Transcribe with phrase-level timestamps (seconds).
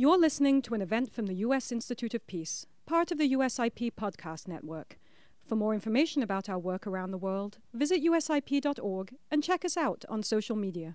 [0.00, 1.72] You're listening to an event from the U.S.
[1.72, 4.96] Institute of Peace, part of the USIP podcast network.
[5.44, 10.04] For more information about our work around the world, visit usip.org and check us out
[10.08, 10.94] on social media.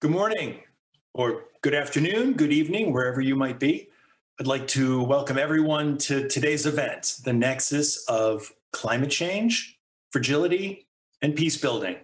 [0.00, 0.60] Good morning,
[1.12, 3.90] or good afternoon, good evening, wherever you might be.
[4.40, 9.78] I'd like to welcome everyone to today's event, the Nexus of Climate Change,
[10.10, 10.88] Fragility,
[11.20, 11.96] and Peace Building.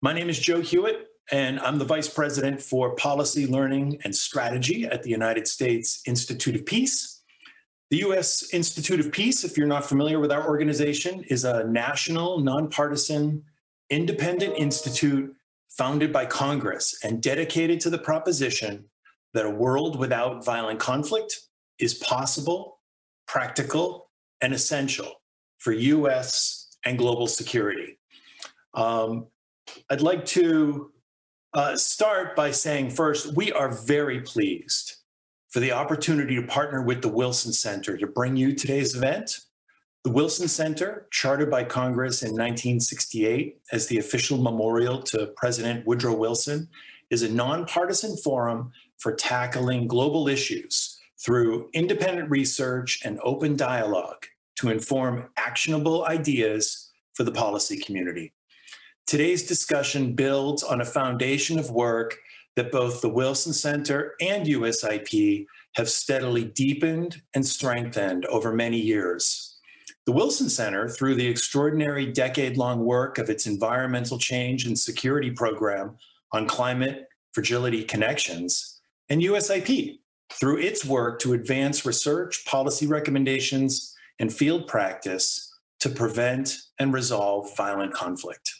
[0.00, 4.86] My name is Joe Hewitt, and I'm the Vice President for Policy, Learning, and Strategy
[4.86, 7.22] at the United States Institute of Peace.
[7.90, 8.54] The U.S.
[8.54, 13.44] Institute of Peace, if you're not familiar with our organization, is a national, nonpartisan,
[13.90, 15.34] independent institute
[15.68, 18.84] founded by Congress and dedicated to the proposition
[19.34, 21.40] that a world without violent conflict
[21.78, 22.78] is possible,
[23.26, 24.10] practical,
[24.40, 25.21] and essential
[25.62, 27.96] for US and global security.
[28.74, 29.28] Um,
[29.88, 30.90] I'd like to
[31.54, 34.96] uh, start by saying first, we are very pleased
[35.50, 39.38] for the opportunity to partner with the Wilson Center to bring you today's event.
[40.02, 46.16] The Wilson Center, chartered by Congress in 1968 as the official memorial to President Woodrow
[46.16, 46.68] Wilson,
[47.10, 54.26] is a nonpartisan forum for tackling global issues through independent research and open dialogue
[54.56, 58.32] to inform actionable ideas for the policy community.
[59.06, 62.16] Today's discussion builds on a foundation of work
[62.56, 69.58] that both the Wilson Center and USIP have steadily deepened and strengthened over many years.
[70.04, 75.30] The Wilson Center, through the extraordinary decade long work of its environmental change and security
[75.30, 75.96] program
[76.32, 79.98] on climate fragility connections, and USIP,
[80.32, 87.56] through its work to advance research, policy recommendations, and field practice to prevent and resolve
[87.56, 88.52] violent conflict.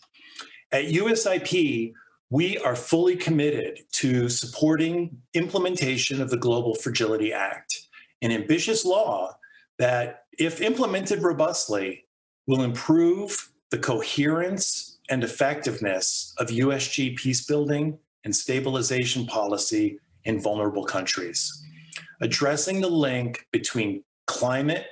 [0.72, 1.92] At USIP,
[2.30, 7.88] we are fully committed to supporting implementation of the Global Fragility Act,
[8.22, 9.36] an ambitious law
[9.78, 12.06] that, if implemented robustly,
[12.46, 21.62] will improve the coherence and effectiveness of USG peacebuilding and stabilization policy in vulnerable countries.
[22.20, 24.86] Addressing the link between climate,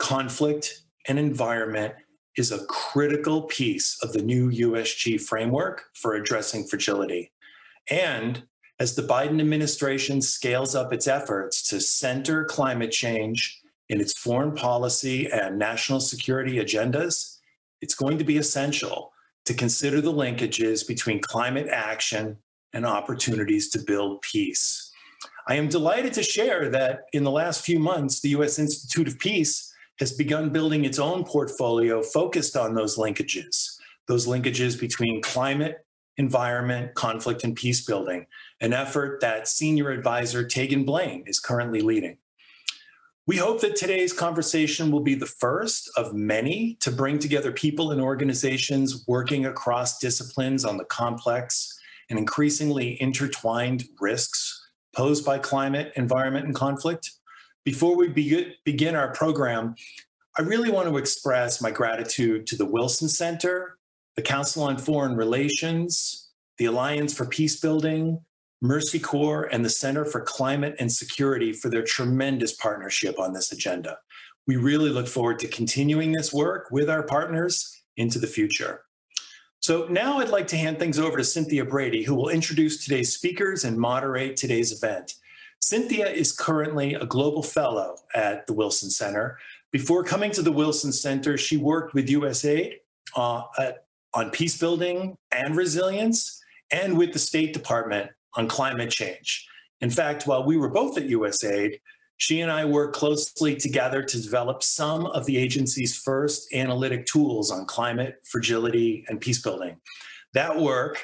[0.00, 1.94] conflict, and environment
[2.36, 7.32] is a critical piece of the new USG framework for addressing fragility.
[7.88, 8.42] And
[8.78, 14.54] as the Biden administration scales up its efforts to center climate change in its foreign
[14.54, 17.36] policy and national security agendas,
[17.80, 19.12] it's going to be essential
[19.44, 22.38] to consider the linkages between climate action
[22.72, 24.90] and opportunities to build peace.
[25.48, 28.58] I am delighted to share that in the last few months, the U.S.
[28.58, 33.76] Institute of Peace has begun building its own portfolio focused on those linkages,
[34.08, 35.84] those linkages between climate,
[36.16, 38.26] environment, conflict, and peace building,
[38.60, 42.16] an effort that senior advisor Tegan Blaine is currently leading.
[43.26, 47.92] We hope that today's conversation will be the first of many to bring together people
[47.92, 51.78] and organizations working across disciplines on the complex
[52.08, 57.12] and increasingly intertwined risks posed by climate, environment, and conflict.
[57.64, 59.74] Before we be- begin our program,
[60.38, 63.76] I really want to express my gratitude to the Wilson Center,
[64.16, 68.20] the Council on Foreign Relations, the Alliance for Peace Building,
[68.62, 73.52] Mercy Corps, and the Center for Climate and Security for their tremendous partnership on this
[73.52, 73.98] agenda.
[74.46, 78.82] We really look forward to continuing this work with our partners into the future.
[79.60, 83.14] So now I'd like to hand things over to Cynthia Brady, who will introduce today's
[83.14, 85.14] speakers and moderate today's event.
[85.60, 89.38] Cynthia is currently a global fellow at the Wilson Center.
[89.72, 92.74] Before coming to the Wilson Center, she worked with USAID
[93.14, 93.84] uh, at,
[94.14, 99.46] on peace building and resilience and with the State Department on climate change.
[99.80, 101.78] In fact, while we were both at USAID,
[102.16, 107.50] she and I worked closely together to develop some of the agency's first analytic tools
[107.50, 109.76] on climate, fragility, and peace building.
[110.34, 111.02] That work,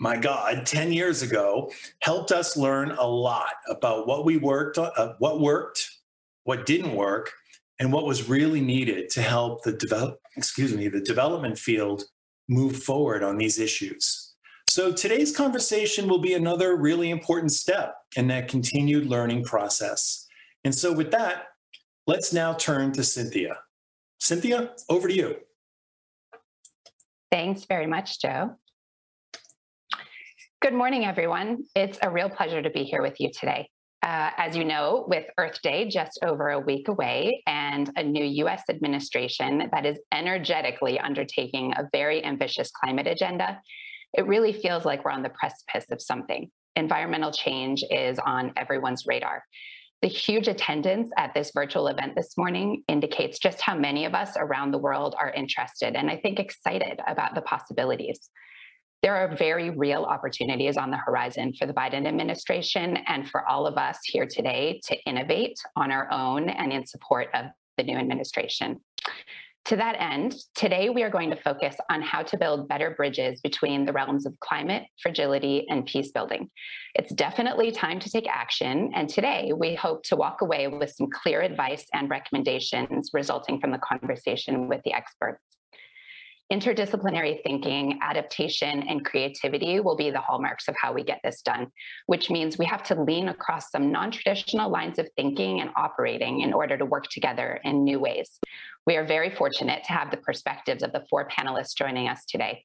[0.00, 1.70] my God, 10 years ago,
[2.00, 5.88] helped us learn a lot about what we worked uh, what worked,
[6.44, 7.32] what didn't work,
[7.78, 12.04] and what was really needed to help the develop, excuse me, the development field
[12.48, 14.34] move forward on these issues.
[14.68, 20.26] So today's conversation will be another really important step in that continued learning process.
[20.64, 21.44] And so with that,
[22.06, 23.58] let's now turn to Cynthia.
[24.18, 25.36] Cynthia, over to you.
[27.30, 28.56] Thanks very much, Joe.
[30.64, 31.64] Good morning, everyone.
[31.76, 33.68] It's a real pleasure to be here with you today.
[34.02, 38.24] Uh, as you know, with Earth Day just over a week away and a new
[38.46, 43.60] US administration that is energetically undertaking a very ambitious climate agenda,
[44.14, 46.50] it really feels like we're on the precipice of something.
[46.76, 49.44] Environmental change is on everyone's radar.
[50.00, 54.34] The huge attendance at this virtual event this morning indicates just how many of us
[54.38, 58.30] around the world are interested and I think excited about the possibilities.
[59.04, 63.66] There are very real opportunities on the horizon for the Biden administration and for all
[63.66, 67.44] of us here today to innovate on our own and in support of
[67.76, 68.80] the new administration.
[69.66, 73.42] To that end, today we are going to focus on how to build better bridges
[73.42, 76.48] between the realms of climate, fragility, and peace building.
[76.94, 81.08] It's definitely time to take action, and today we hope to walk away with some
[81.10, 85.42] clear advice and recommendations resulting from the conversation with the experts.
[86.52, 91.68] Interdisciplinary thinking, adaptation, and creativity will be the hallmarks of how we get this done,
[92.06, 96.40] which means we have to lean across some non traditional lines of thinking and operating
[96.40, 98.38] in order to work together in new ways.
[98.86, 102.64] We are very fortunate to have the perspectives of the four panelists joining us today.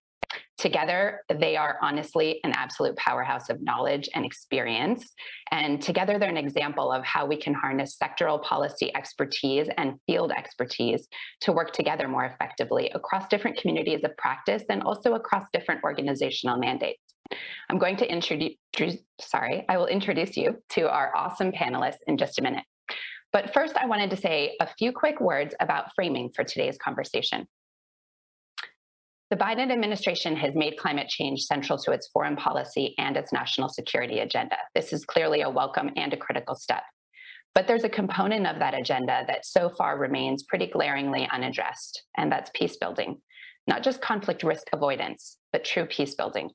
[0.57, 5.13] Together, they are honestly an absolute powerhouse of knowledge and experience.
[5.51, 10.31] And together, they're an example of how we can harness sectoral policy expertise and field
[10.31, 11.07] expertise
[11.41, 16.57] to work together more effectively across different communities of practice and also across different organizational
[16.57, 17.01] mandates.
[17.69, 18.55] I'm going to introduce,
[19.21, 22.65] sorry, I will introduce you to our awesome panelists in just a minute.
[23.31, 27.47] But first, I wanted to say a few quick words about framing for today's conversation.
[29.29, 33.69] The Biden administration has made climate change central to its foreign policy and its national
[33.69, 34.57] security agenda.
[34.73, 36.81] This is clearly a welcome and a critical step.
[37.53, 42.31] But there's a component of that agenda that so far remains pretty glaringly unaddressed, and
[42.31, 43.21] that's peace building.
[43.67, 46.49] Not just conflict risk avoidance, but true peace building.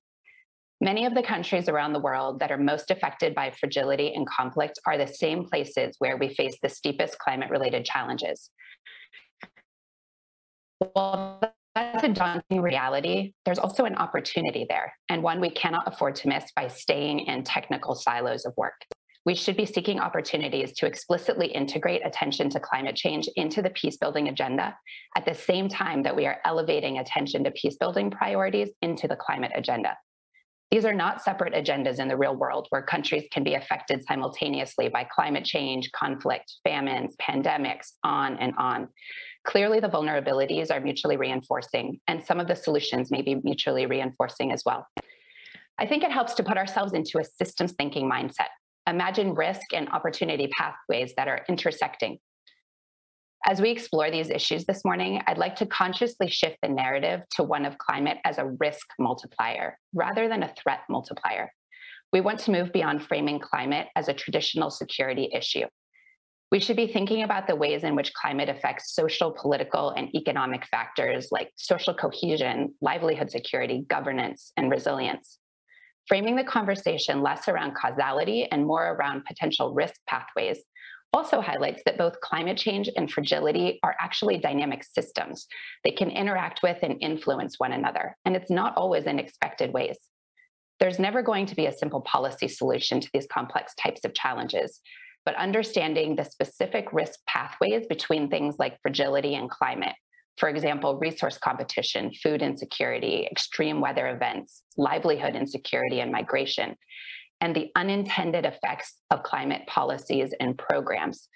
[0.80, 4.80] Many of the countries around the world that are most affected by fragility and conflict
[4.84, 8.50] are the same places where we face the steepest climate related challenges.
[10.94, 13.32] Well, that's a daunting reality.
[13.44, 17.42] There's also an opportunity there, and one we cannot afford to miss by staying in
[17.42, 18.84] technical silos of work.
[19.26, 23.96] We should be seeking opportunities to explicitly integrate attention to climate change into the peace
[23.96, 24.76] building agenda
[25.16, 29.16] at the same time that we are elevating attention to peace building priorities into the
[29.16, 29.96] climate agenda.
[30.70, 34.88] These are not separate agendas in the real world where countries can be affected simultaneously
[34.88, 38.88] by climate change, conflict, famines, pandemics, on and on.
[39.44, 44.52] Clearly, the vulnerabilities are mutually reinforcing, and some of the solutions may be mutually reinforcing
[44.52, 44.86] as well.
[45.78, 48.48] I think it helps to put ourselves into a systems thinking mindset.
[48.88, 52.18] Imagine risk and opportunity pathways that are intersecting.
[53.46, 57.42] As we explore these issues this morning, I'd like to consciously shift the narrative to
[57.42, 61.52] one of climate as a risk multiplier rather than a threat multiplier.
[62.12, 65.66] We want to move beyond framing climate as a traditional security issue.
[66.52, 70.66] We should be thinking about the ways in which climate affects social, political, and economic
[70.66, 75.38] factors like social cohesion, livelihood security, governance, and resilience.
[76.06, 80.58] Framing the conversation less around causality and more around potential risk pathways
[81.14, 85.46] also highlights that both climate change and fragility are actually dynamic systems.
[85.84, 89.96] They can interact with and influence one another, and it's not always in expected ways.
[90.80, 94.80] There's never going to be a simple policy solution to these complex types of challenges,
[95.24, 99.94] but understanding the specific risk pathways between things like fragility and climate.
[100.36, 106.76] For example, resource competition, food insecurity, extreme weather events, livelihood insecurity, and migration,
[107.40, 111.28] and the unintended effects of climate policies and programs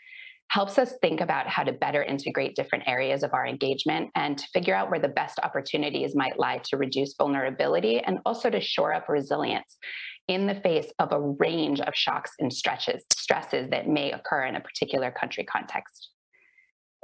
[0.50, 4.46] helps us think about how to better integrate different areas of our engagement and to
[4.52, 8.94] figure out where the best opportunities might lie to reduce vulnerability and also to shore
[8.94, 9.76] up resilience
[10.28, 14.56] in the face of a range of shocks and stretches, stresses that may occur in
[14.56, 16.10] a particular country context.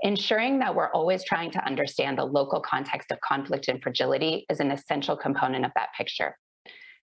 [0.02, 4.60] Ensuring that we're always trying to understand the local context of conflict and fragility is
[4.60, 6.36] an essential component of that picture.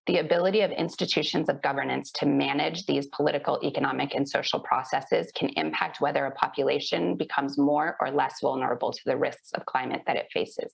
[0.06, 5.48] The ability of institutions of governance to manage these political, economic, and social processes can
[5.50, 10.16] impact whether a population becomes more or less vulnerable to the risks of climate that
[10.16, 10.72] it faces.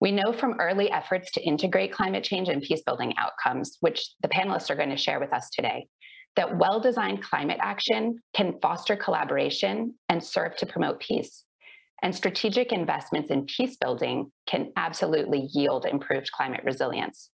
[0.00, 4.28] We know from early efforts to integrate climate change and peace building outcomes, which the
[4.28, 5.88] panelists are going to share with us today,
[6.36, 11.44] that well designed climate action can foster collaboration and serve to promote peace.
[12.00, 17.30] And strategic investments in peace building can absolutely yield improved climate resilience.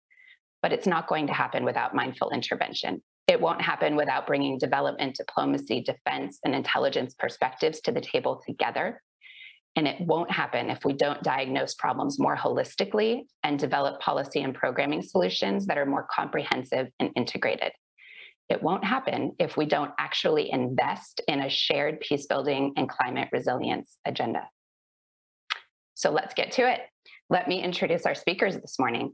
[0.62, 3.01] But it's not going to happen without mindful intervention.
[3.27, 9.01] It won't happen without bringing development, diplomacy, defense, and intelligence perspectives to the table together
[9.75, 14.54] and it won't happen if we don't diagnose problems more holistically and develop policy and
[14.54, 17.72] programming solutions that are more comprehensive and integrated.
[18.50, 23.30] It won't happen if we don't actually invest in a shared peace building and climate
[23.32, 24.50] resilience agenda.
[25.94, 26.82] So let's get to it.
[27.30, 29.13] Let me introduce our speakers this morning.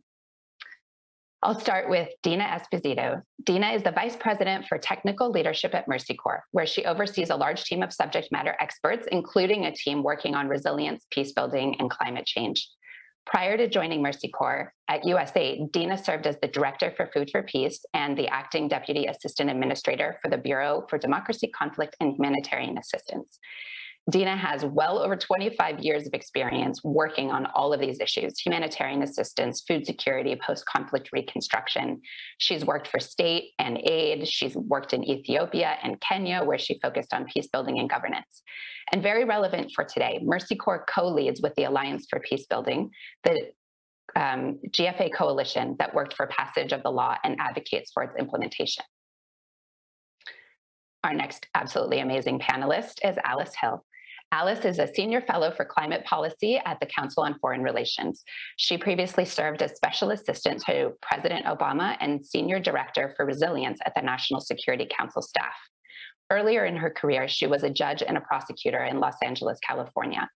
[1.44, 3.22] I'll start with Dina Esposito.
[3.44, 7.36] Dina is the Vice President for Technical Leadership at Mercy Corps, where she oversees a
[7.36, 11.92] large team of subject matter experts, including a team working on resilience, peace building, and
[11.92, 12.68] climate change.
[13.28, 17.44] Prior to joining Mercy Corps at USAID, Dina served as the Director for Food for
[17.44, 22.80] Peace and the Acting Deputy Assistant Administrator for the Bureau for Democracy, Conflict, and Humanitarian
[22.80, 23.38] Assistance.
[24.10, 29.04] Dina has well over 25 years of experience working on all of these issues humanitarian
[29.04, 32.02] assistance, food security, post conflict reconstruction.
[32.38, 34.26] She's worked for state and aid.
[34.26, 38.44] She's worked in Ethiopia and Kenya, where she focused on peace building and governance.
[38.94, 42.92] And very relevant for today, Mercy Corps co leads with the Alliance for Peace Building,
[43.26, 43.52] the
[44.16, 48.86] um, GFA coalition that worked for passage of the law and advocates for its implementation.
[51.04, 53.84] Our next absolutely amazing panelist is Alice Hill.
[54.34, 58.26] Alice is a senior fellow for climate policy at the Council on Foreign Relations.
[58.58, 63.96] She previously served as special assistant to President Obama and senior director for resilience at
[63.96, 65.56] the National Security Council staff.
[66.30, 70.30] Earlier in her career, she was a judge and a prosecutor in Los Angeles, California.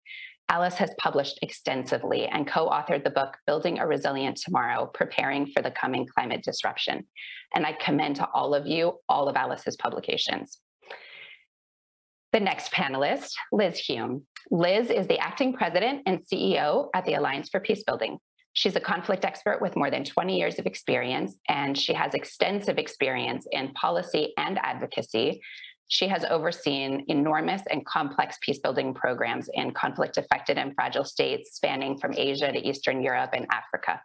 [0.50, 5.64] Alice has published extensively and co authored the book Building a Resilient Tomorrow Preparing for
[5.64, 7.08] the Coming Climate Disruption.
[7.56, 10.60] And I commend to all of you all of Alice's publications.
[12.32, 14.24] The next panelist, Liz Hume.
[14.52, 18.20] Liz is the acting president and CEO at the Alliance for Peacebuilding.
[18.54, 22.78] She's a conflict expert with more than 20 years of experience, and she has extensive
[22.78, 25.42] experience in policy and advocacy.
[25.88, 31.98] She has overseen enormous and complex peacebuilding programs in conflict affected and fragile states spanning
[31.98, 34.02] from Asia to Eastern Europe and Africa.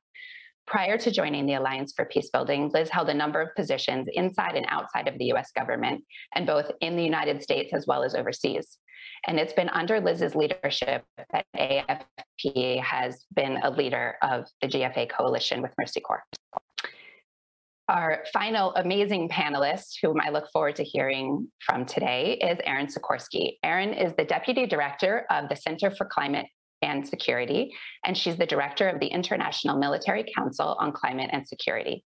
[0.66, 4.66] Prior to joining the Alliance for Peacebuilding, Liz held a number of positions inside and
[4.68, 6.02] outside of the US government,
[6.34, 8.78] and both in the United States as well as overseas.
[9.26, 15.10] And it's been under Liz's leadership that AFP has been a leader of the GFA
[15.10, 16.24] coalition with Mercy Corps.
[17.88, 23.58] Our final amazing panelist, whom I look forward to hearing from today, is Erin Sikorsky.
[23.62, 26.46] Erin is the Deputy Director of the Center for Climate
[26.84, 27.74] and Security,
[28.04, 32.04] and she's the director of the International Military Council on Climate and Security.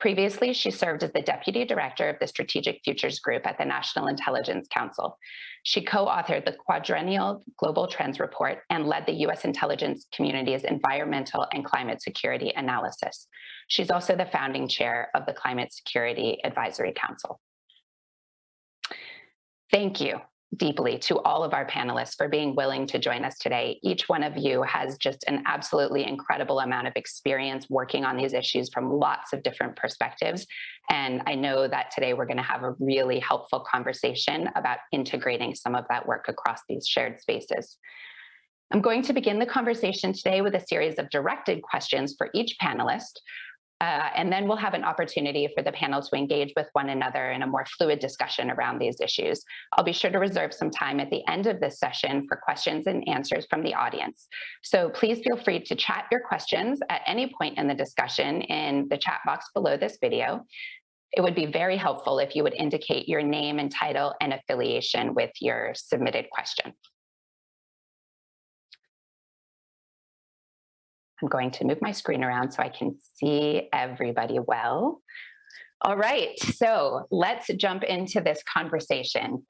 [0.00, 4.06] Previously, she served as the deputy director of the Strategic Futures Group at the National
[4.06, 5.18] Intelligence Council.
[5.64, 9.44] She co authored the Quadrennial Global Trends Report and led the U.S.
[9.44, 13.26] intelligence community's environmental and climate security analysis.
[13.66, 17.40] She's also the founding chair of the Climate Security Advisory Council.
[19.72, 20.20] Thank you
[20.56, 23.78] deeply to all of our panelists for being willing to join us today.
[23.82, 28.32] Each one of you has just an absolutely incredible amount of experience working on these
[28.32, 30.46] issues from lots of different perspectives.
[30.90, 35.54] And I know that today we're going to have a really helpful conversation about integrating
[35.54, 37.76] some of that work across these shared spaces.
[38.70, 42.56] I'm going to begin the conversation today with a series of directed questions for each
[42.60, 43.18] panelist,
[43.80, 47.30] uh, and then we'll have an opportunity for the panel to engage with one another
[47.30, 49.44] in a more fluid discussion around these issues.
[49.72, 52.86] I'll be sure to reserve some time at the end of this session for questions
[52.86, 54.26] and answers from the audience.
[54.62, 58.88] So please feel free to chat your questions at any point in the discussion in
[58.88, 60.44] the chat box below this video.
[61.12, 65.14] It would be very helpful if you would indicate your name and title and affiliation
[65.14, 66.74] with your submitted question.
[71.22, 75.02] I'm going to move my screen around so I can see everybody well.
[75.82, 79.44] All right, so let's jump into this conversation.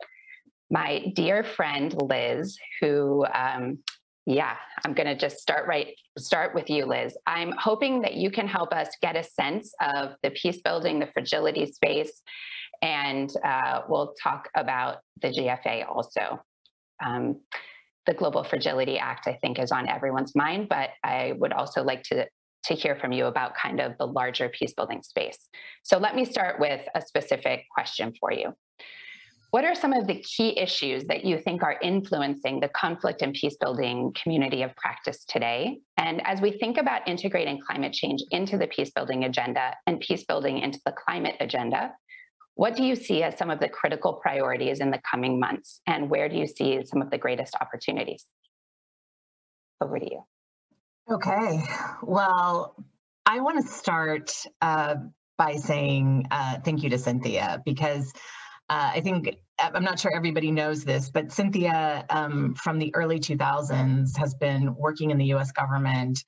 [0.70, 3.78] My dear friend Liz, who, um,
[4.26, 7.16] yeah, I'm going to just start right start with you, Liz.
[7.26, 11.06] I'm hoping that you can help us get a sense of the peace building, the
[11.06, 12.20] fragility space,
[12.82, 16.42] and uh, we'll talk about the GFA also.
[17.04, 17.40] Um,
[18.08, 22.02] the Global Fragility Act, I think, is on everyone's mind, but I would also like
[22.04, 22.26] to,
[22.64, 25.50] to hear from you about kind of the larger peace building space.
[25.82, 28.54] So let me start with a specific question for you.
[29.50, 33.34] What are some of the key issues that you think are influencing the conflict and
[33.34, 35.80] peace building community of practice today?
[35.98, 40.24] And as we think about integrating climate change into the peace building agenda and peace
[40.24, 41.92] building into the climate agenda,
[42.58, 46.10] what do you see as some of the critical priorities in the coming months, and
[46.10, 48.26] where do you see some of the greatest opportunities?
[49.80, 50.24] Over to you.
[51.08, 51.62] Okay.
[52.02, 52.74] Well,
[53.24, 54.96] I want to start uh,
[55.36, 58.12] by saying uh, thank you to Cynthia because
[58.68, 63.20] uh, I think I'm not sure everybody knows this, but Cynthia um, from the early
[63.20, 66.24] 2000s has been working in the US government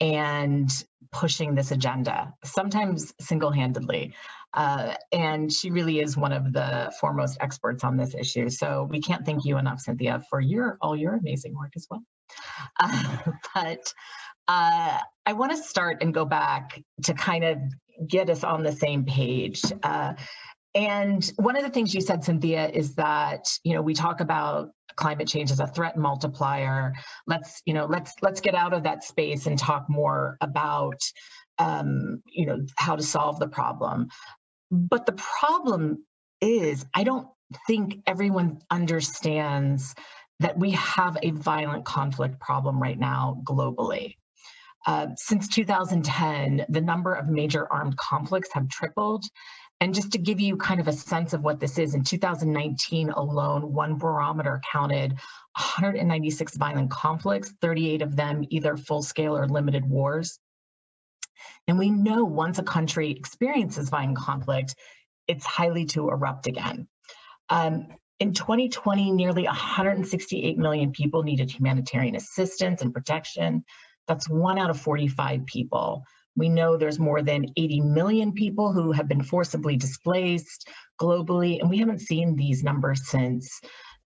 [0.00, 0.70] and
[1.12, 4.14] pushing this agenda, sometimes single handedly.
[4.52, 8.48] Uh, and she really is one of the foremost experts on this issue.
[8.48, 12.02] So we can't thank you enough, Cynthia, for your all your amazing work as well.
[12.80, 13.16] Uh,
[13.54, 13.92] but
[14.48, 17.58] uh, I want to start and go back to kind of
[18.08, 19.62] get us on the same page.
[20.74, 24.70] And one of the things you said, Cynthia, is that you know we talk about
[24.96, 26.92] climate change as a threat multiplier.
[27.26, 31.00] Let's you know let's let's get out of that space and talk more about
[31.58, 34.08] um, you know how to solve the problem.
[34.70, 36.04] But the problem
[36.40, 37.28] is, I don't
[37.66, 39.94] think everyone understands
[40.40, 44.16] that we have a violent conflict problem right now globally.
[44.86, 49.24] Uh, since 2010, the number of major armed conflicts have tripled.
[49.84, 53.10] And just to give you kind of a sense of what this is, in 2019
[53.10, 59.84] alone, one barometer counted 196 violent conflicts, 38 of them either full scale or limited
[59.84, 60.38] wars.
[61.68, 64.74] And we know once a country experiences violent conflict,
[65.28, 66.88] it's highly to erupt again.
[67.50, 67.88] Um,
[68.18, 73.66] in 2020, nearly 168 million people needed humanitarian assistance and protection.
[74.08, 76.04] That's one out of 45 people.
[76.36, 80.68] We know there's more than 80 million people who have been forcibly displaced
[81.00, 83.60] globally, and we haven't seen these numbers since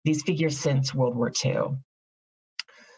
[0.04, 1.78] these figures since World War II.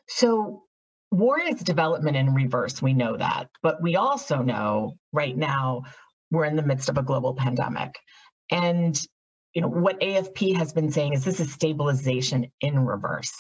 [0.09, 0.65] So,
[1.11, 2.83] war is development in reverse.
[2.83, 5.83] We know that, but we also know right now
[6.31, 7.95] we're in the midst of a global pandemic,
[8.51, 9.01] and
[9.55, 13.33] you know what AFP has been saying is this is stabilization in reverse.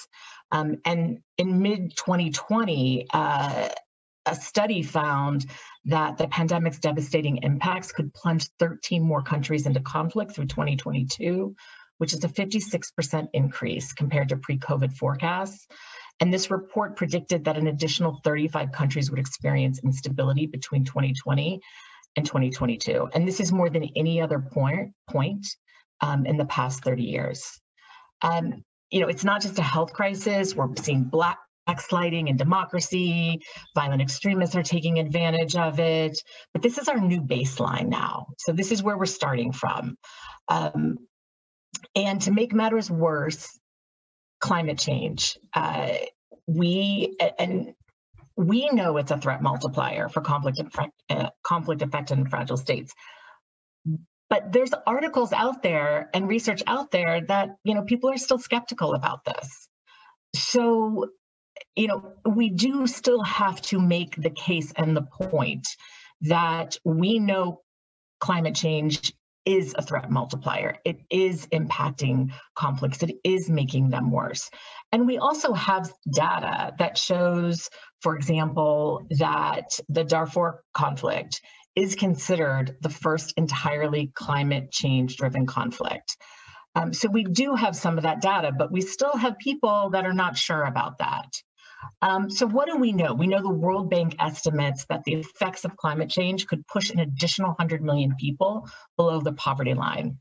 [0.52, 3.68] Um, and in mid 2020, uh,
[4.26, 5.46] a study found
[5.86, 11.54] that the pandemic's devastating impacts could plunge 13 more countries into conflict through 2022,
[11.98, 15.66] which is a 56% increase compared to pre COVID forecasts.
[16.20, 21.60] And this report predicted that an additional 35 countries would experience instability between 2020
[22.16, 23.08] and 2022.
[23.14, 25.46] And this is more than any other point, point
[26.02, 27.58] um, in the past 30 years.
[28.20, 30.54] Um, you know, it's not just a health crisis.
[30.54, 31.38] We're seeing black
[31.70, 33.40] backsliding in democracy.
[33.74, 36.20] Violent extremists are taking advantage of it.
[36.52, 38.26] But this is our new baseline now.
[38.38, 39.96] So this is where we're starting from.
[40.48, 40.98] Um,
[41.94, 43.48] and to make matters worse,
[44.40, 45.38] climate change.
[45.54, 45.92] Uh,
[46.46, 47.74] we and
[48.36, 50.60] we know it's a threat multiplier for conflict,
[51.10, 52.92] uh, conflict affected and fragile states
[54.30, 58.38] but there's articles out there and research out there that you know people are still
[58.38, 59.68] skeptical about this
[60.34, 61.10] so
[61.76, 65.66] you know we do still have to make the case and the point
[66.22, 67.62] that we know
[68.20, 69.14] climate change
[69.46, 70.76] is a threat multiplier.
[70.84, 73.02] It is impacting conflicts.
[73.02, 74.50] It is making them worse.
[74.92, 77.70] And we also have data that shows,
[78.02, 81.40] for example, that the Darfur conflict
[81.74, 86.16] is considered the first entirely climate change driven conflict.
[86.74, 90.04] Um, so we do have some of that data, but we still have people that
[90.04, 91.32] are not sure about that.
[92.02, 93.14] Um, so what do we know?
[93.14, 97.00] We know the World Bank estimates that the effects of climate change could push an
[97.00, 100.18] additional 100 million people below the poverty line.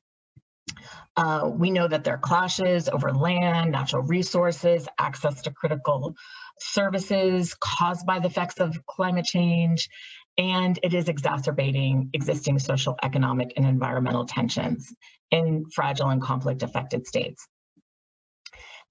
[1.18, 6.16] Uh, we know that there are clashes over land, natural resources, access to critical
[6.60, 9.90] services caused by the effects of climate change,
[10.38, 14.94] and it is exacerbating existing social, economic, and environmental tensions
[15.32, 17.48] in fragile and conflict affected states.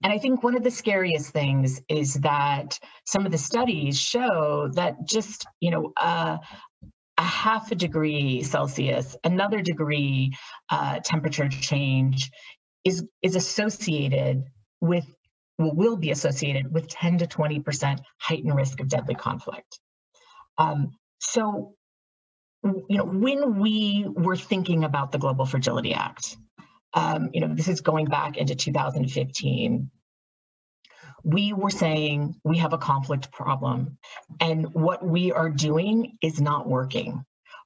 [0.03, 4.69] And I think one of the scariest things is that some of the studies show
[4.73, 6.37] that just, you know, uh,
[7.17, 10.31] a half a degree Celsius, another degree
[10.69, 12.31] uh, temperature change
[12.85, 14.45] is, is associated
[14.79, 15.05] with,
[15.57, 19.79] well, will be associated with 10 to 20% heightened risk of deadly conflict.
[20.57, 21.73] Um, so,
[22.63, 26.37] you know, when we were thinking about the Global Fragility Act,
[26.93, 29.91] um, you know, this is going back into 2015.
[31.23, 33.97] We were saying we have a conflict problem,
[34.39, 37.23] and what we are doing is not working.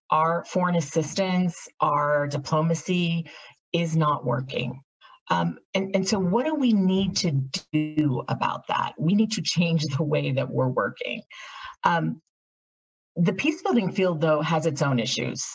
[0.10, 3.30] Our foreign assistance, our diplomacy
[3.72, 4.82] is not working.
[5.30, 7.32] Um, and, and so, what do we need to
[7.72, 8.94] do about that?
[8.98, 11.22] We need to change the way that we're working.
[11.84, 12.22] Um,
[13.16, 15.46] the peace building field, though, has its own issues.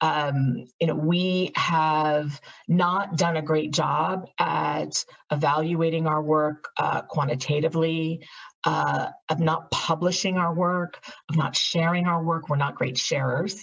[0.00, 7.02] Um, you know, we have not done a great job at evaluating our work uh,
[7.02, 8.26] quantitatively,
[8.64, 12.48] uh, of not publishing our work, of not sharing our work.
[12.48, 13.62] We're not great sharers.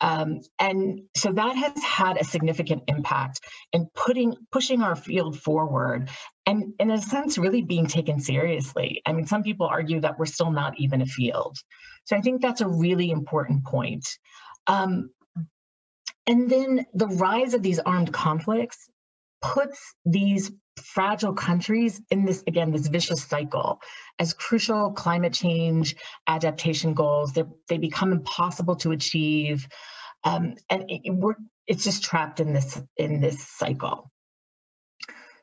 [0.00, 3.40] Um, and so that has had a significant impact
[3.72, 6.08] in putting pushing our field forward
[6.46, 9.02] and in a sense really being taken seriously.
[9.04, 11.56] I mean, some people argue that we're still not even a field.
[12.04, 14.06] So I think that's a really important point.
[14.68, 15.10] Um,
[16.28, 18.88] and then the rise of these armed conflicts
[19.40, 23.80] puts these fragile countries in this again this vicious cycle.
[24.18, 25.96] As crucial climate change
[26.28, 27.32] adaptation goals
[27.68, 29.66] they become impossible to achieve.
[30.22, 31.34] Um, and it, we're
[31.66, 34.10] it's just trapped in this in this cycle.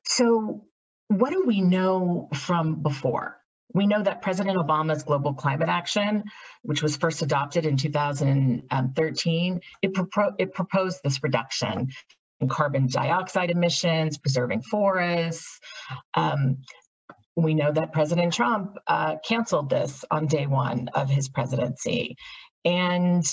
[0.03, 0.65] So
[1.07, 3.37] what do we know from before
[3.73, 6.23] we know that President Obama's Global Climate Action,
[6.63, 11.89] which was first adopted in 2013, it, propo- it proposed this reduction
[12.39, 15.59] in carbon dioxide emissions, preserving forests.
[16.13, 16.57] Um,
[17.35, 22.15] we know that President Trump uh, canceled this on day one of his presidency.
[22.63, 23.25] And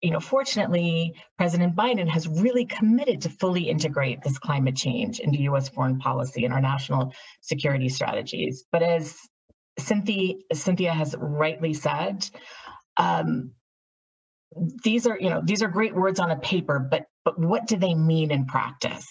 [0.00, 5.42] you know, fortunately, President Biden has really committed to fully integrate this climate change into
[5.42, 5.68] U.S.
[5.68, 8.64] foreign policy and our national security strategies.
[8.70, 9.16] But as
[9.78, 12.28] Cynthia, Cynthia has rightly said,
[12.96, 13.52] um,
[14.82, 17.76] these are you know these are great words on a paper, but but what do
[17.76, 19.06] they mean in practice?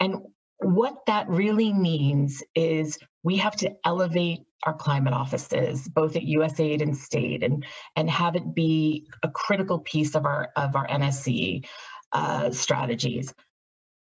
[0.00, 0.16] And
[0.58, 6.82] what that really means is we have to elevate our climate offices, both at USAID
[6.82, 11.66] and state, and, and have it be a critical piece of our of our NSC
[12.12, 13.32] uh, strategies.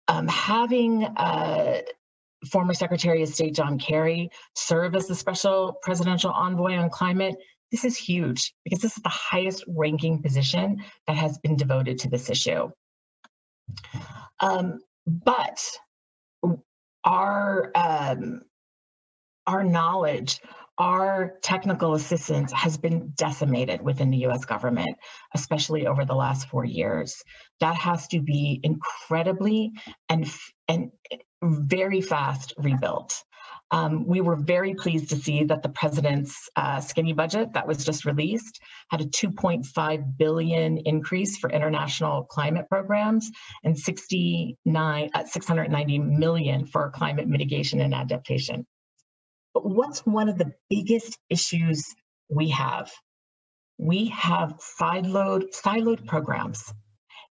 [0.08, 1.82] Um, having uh,
[2.46, 7.36] former Secretary of State John Kerry serve as the special presidential envoy on climate,
[7.72, 12.10] this is huge because this is the highest ranking position that has been devoted to
[12.10, 12.70] this issue.
[14.40, 15.60] Um, but
[17.04, 18.42] our um,
[19.48, 20.42] our knowledge,
[20.78, 24.96] our technical assistance has been decimated within the US government,
[25.34, 27.24] especially over the last four years.
[27.62, 29.72] That has to be incredibly
[30.10, 30.30] and,
[30.68, 30.92] and
[31.44, 33.24] very fast rebuilt.
[33.70, 37.84] Um, we were very pleased to see that the president's uh, skinny budget that was
[37.84, 43.30] just released had a 2.5 billion increase for international climate programs
[43.66, 48.66] and 69 uh, 690 million for climate mitigation and adaptation.
[49.54, 51.84] But what's one of the biggest issues
[52.30, 52.90] we have?
[53.78, 56.74] We have siloed siloed programs,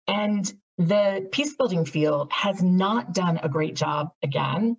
[0.08, 0.50] and
[0.86, 4.76] the peace building field has not done a great job again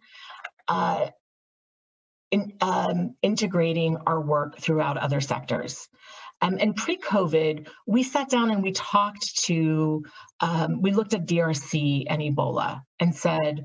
[0.67, 1.07] uh,
[2.31, 5.87] in um, integrating our work throughout other sectors.
[6.41, 10.03] Um, and pre-COVID, we sat down and we talked to,
[10.41, 13.63] um, we looked at DRC and Ebola and said,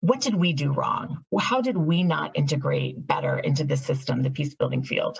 [0.00, 1.24] what did we do wrong?
[1.40, 5.18] How did we not integrate better into the system, the peace building field?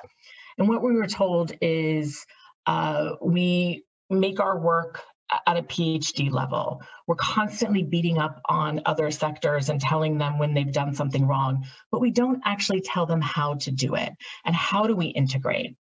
[0.58, 2.26] And what we were told is
[2.66, 5.02] uh, we make our work
[5.46, 6.82] at a PhD level.
[7.06, 11.66] We're constantly beating up on other sectors and telling them when they've done something wrong,
[11.90, 14.12] but we don't actually tell them how to do it
[14.44, 15.76] and how do we integrate.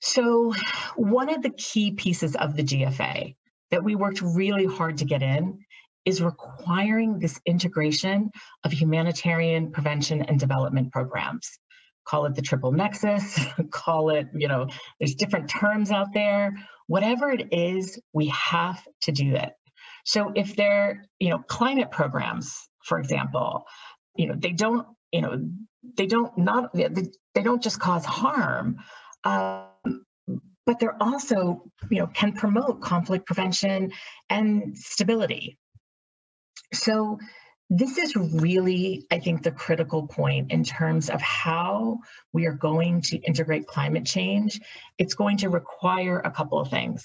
[0.00, 0.52] So,
[0.96, 3.34] one of the key pieces of the GFA
[3.70, 5.58] that we worked really hard to get in
[6.04, 8.30] is requiring this integration
[8.64, 11.58] of humanitarian prevention and development programs.
[12.06, 13.40] Call it the triple nexus,
[13.72, 14.68] call it, you know,
[15.00, 16.54] there's different terms out there
[16.86, 19.52] whatever it is, we have to do it.
[20.04, 23.64] So if they're, you know, climate programs, for example,
[24.14, 25.48] you know, they don't, you know,
[25.96, 26.88] they don't not they,
[27.34, 28.76] they don't just cause harm,
[29.24, 30.04] um,
[30.64, 33.92] but they're also, you know, can promote conflict prevention
[34.28, 35.58] and stability.
[36.72, 37.18] So
[37.68, 41.98] this is really, I think, the critical point in terms of how
[42.32, 44.60] we are going to integrate climate change.
[44.98, 47.04] It's going to require a couple of things.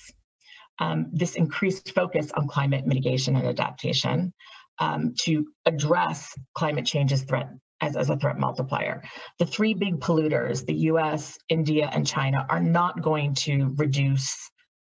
[0.79, 4.33] Um, this increased focus on climate mitigation and adaptation
[4.79, 7.49] um, to address climate change's threat
[7.81, 9.03] as, as a threat multiplier.
[9.39, 14.50] The three big polluters, the US, India, and China, are not going to reduce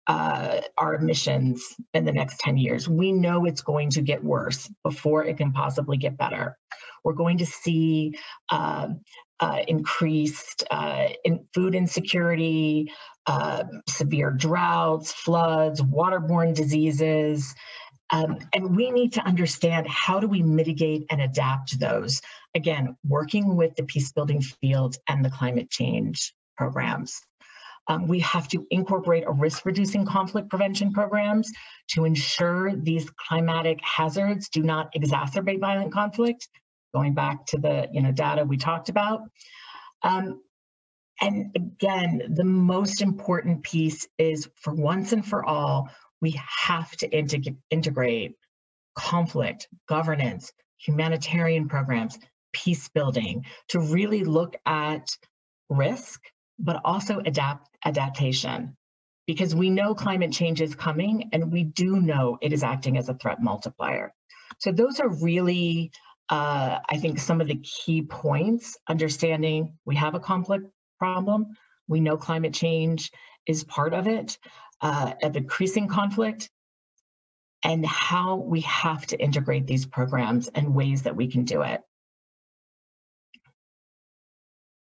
[0.07, 2.89] uh, our emissions in the next 10 years.
[2.89, 6.57] We know it's going to get worse before it can possibly get better.
[7.05, 8.19] We're going to see
[8.51, 8.89] uh,
[9.41, 12.93] uh, increased uh, in food insecurity,
[13.27, 17.55] uh, severe droughts, floods, waterborne diseases.
[18.11, 22.21] Um, and we need to understand how do we mitigate and adapt those.
[22.55, 27.21] Again, working with the peace building field and the climate change programs.
[27.89, 31.51] Um, we have to incorporate a risk reducing conflict prevention programs
[31.89, 36.49] to ensure these climatic hazards do not exacerbate violent conflict,
[36.95, 39.21] going back to the you know, data we talked about.
[40.03, 40.41] Um,
[41.21, 45.89] and again, the most important piece is for once and for all,
[46.21, 48.35] we have to integ- integrate
[48.97, 52.19] conflict, governance, humanitarian programs,
[52.53, 55.09] peace building to really look at
[55.69, 56.21] risk,
[56.59, 58.77] but also adapt adaptation.
[59.27, 63.09] Because we know climate change is coming and we do know it is acting as
[63.09, 64.13] a threat multiplier.
[64.59, 65.93] So those are really,
[66.29, 70.67] uh, I think, some of the key points, understanding we have a conflict
[70.99, 71.57] problem,
[71.89, 73.11] we know climate change
[73.47, 74.39] is part of it,
[74.81, 76.51] uh, of increasing conflict,
[77.63, 81.81] and how we have to integrate these programs and ways that we can do it.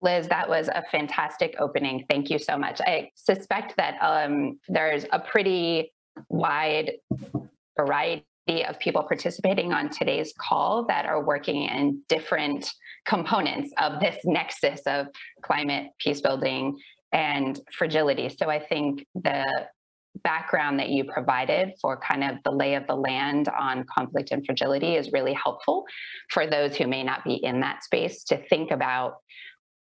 [0.03, 2.05] Liz, that was a fantastic opening.
[2.09, 2.81] Thank you so much.
[2.81, 5.93] I suspect that um, there's a pretty
[6.29, 6.93] wide
[7.77, 8.25] variety
[8.67, 12.71] of people participating on today's call that are working in different
[13.07, 15.07] components of this nexus of
[15.43, 16.79] climate, peace building,
[17.13, 18.29] and fragility.
[18.29, 19.45] So I think the
[20.25, 24.45] background that you provided for kind of the lay of the land on conflict and
[24.45, 25.85] fragility is really helpful
[26.31, 29.15] for those who may not be in that space to think about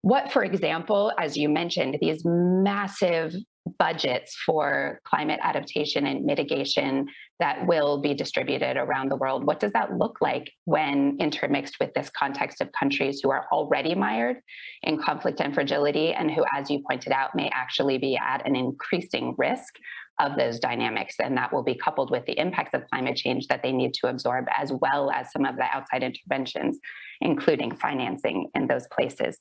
[0.03, 3.33] what, for example, as you mentioned, these massive
[3.79, 7.07] budgets for climate adaptation and mitigation
[7.39, 9.45] that will be distributed around the world.
[9.45, 13.95] What does that look like when intermixed with this context of countries who are already
[13.95, 14.41] mired
[14.83, 18.57] in conflict and fragility and who, as you pointed out, may actually be at an
[18.57, 19.73] increasing risk
[20.19, 21.15] of those dynamics?
[21.19, 24.09] And that will be coupled with the impacts of climate change that they need to
[24.09, 26.77] absorb, as well as some of the outside interventions,
[27.21, 29.39] including financing in those places.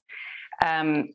[0.64, 1.08] Um,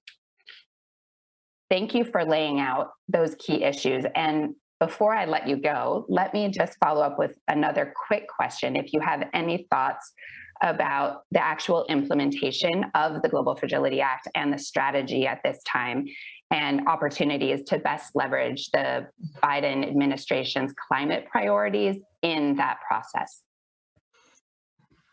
[1.70, 4.06] thank you for laying out those key issues.
[4.16, 8.76] And before I let you go, let me just follow up with another quick question.
[8.76, 10.14] If you have any thoughts
[10.62, 16.06] about the actual implementation of the Global Fragility Act and the strategy at this time
[16.52, 19.08] and opportunities to best leverage the
[19.44, 23.42] Biden administration's climate priorities in that process.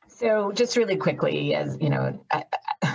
[0.09, 2.45] So, just really quickly, as you know, I,
[2.83, 2.94] I,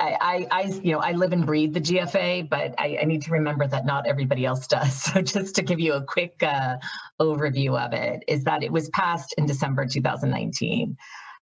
[0.00, 3.66] I, you know, I live and breathe the GFA, but I, I, need to remember
[3.66, 5.02] that not everybody else does.
[5.12, 6.76] So just to give you a quick uh,
[7.20, 10.96] overview of it, is that it was passed in December 2019.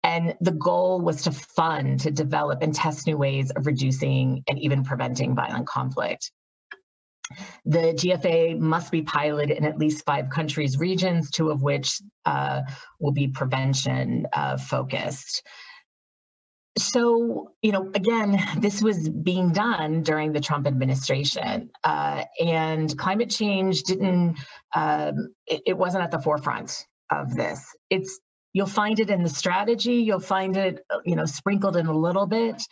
[0.03, 4.59] And the goal was to fund, to develop and test new ways of reducing and
[4.59, 6.31] even preventing violent conflict.
[7.65, 12.63] The GFA must be piloted in at least five countries, regions, two of which uh,
[12.99, 15.43] will be prevention uh, focused
[16.79, 23.31] so you know again this was being done during the trump administration uh, and climate
[23.31, 24.37] change didn't
[24.75, 27.75] um, it, it, wasn't at the forefront of this.
[27.91, 28.21] It's
[28.53, 32.27] you'll find it in the strategy you'll find it you know sprinkled in a little
[32.27, 32.63] bit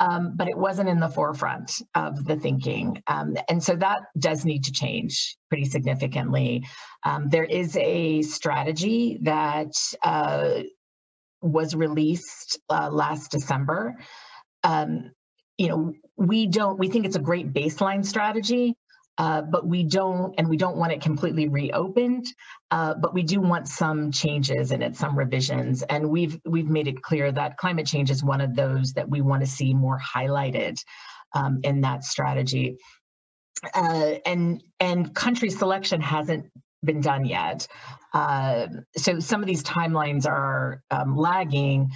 [0.00, 4.44] um, but it wasn't in the forefront of the thinking um, and so that does
[4.44, 6.66] need to change pretty significantly.
[7.04, 10.62] Um, there is a strategy that uh,
[11.40, 13.96] was released uh, last December.
[14.64, 15.12] Um,
[15.56, 16.78] you know, we don't.
[16.78, 18.76] We think it's a great baseline strategy,
[19.18, 22.26] uh, but we don't, and we don't want it completely reopened.
[22.70, 26.86] Uh, but we do want some changes in it, some revisions, and we've we've made
[26.86, 29.98] it clear that climate change is one of those that we want to see more
[29.98, 30.76] highlighted
[31.34, 32.76] um, in that strategy.
[33.74, 36.46] Uh, and and country selection hasn't
[36.84, 37.66] been done yet.
[38.12, 41.90] Uh, so some of these timelines are um, lagging.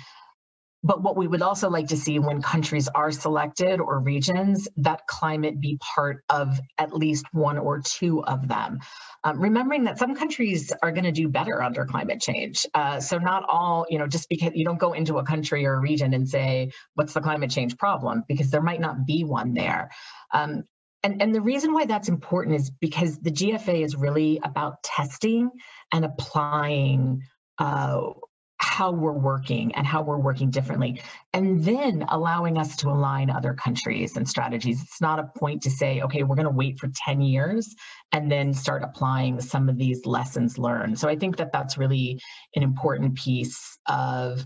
[0.84, 5.06] But what we would also like to see when countries are selected or regions, that
[5.06, 8.80] climate be part of at least one or two of them.
[9.22, 12.66] Um, remembering that some countries are going to do better under climate change.
[12.74, 15.74] Uh, so not all, you know, just because you don't go into a country or
[15.74, 18.24] a region and say, what's the climate change problem?
[18.26, 19.90] Because there might not be one there.
[20.32, 20.64] Um,
[21.02, 25.50] and, and the reason why that's important is because the GFA is really about testing
[25.92, 27.22] and applying
[27.58, 28.10] uh,
[28.56, 33.54] how we're working and how we're working differently, and then allowing us to align other
[33.54, 34.80] countries and strategies.
[34.80, 37.74] It's not a point to say, okay, we're going to wait for 10 years
[38.12, 40.98] and then start applying some of these lessons learned.
[40.98, 42.20] So I think that that's really
[42.54, 44.44] an important piece of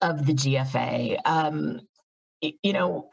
[0.00, 1.18] of the GFA.
[1.24, 1.80] Um,
[2.62, 3.08] you know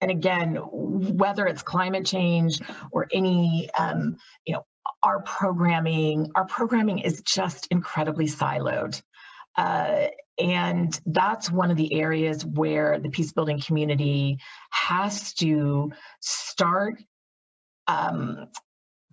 [0.00, 2.60] and again, whether it's climate change
[2.90, 4.64] or any, um, you know,
[5.02, 9.00] our programming, our programming is just incredibly siloed.
[9.56, 10.06] Uh,
[10.38, 14.38] and that's one of the areas where the peace building community
[14.70, 16.94] has to start
[17.86, 18.46] um,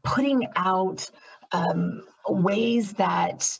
[0.03, 1.09] putting out
[1.51, 3.57] um, ways that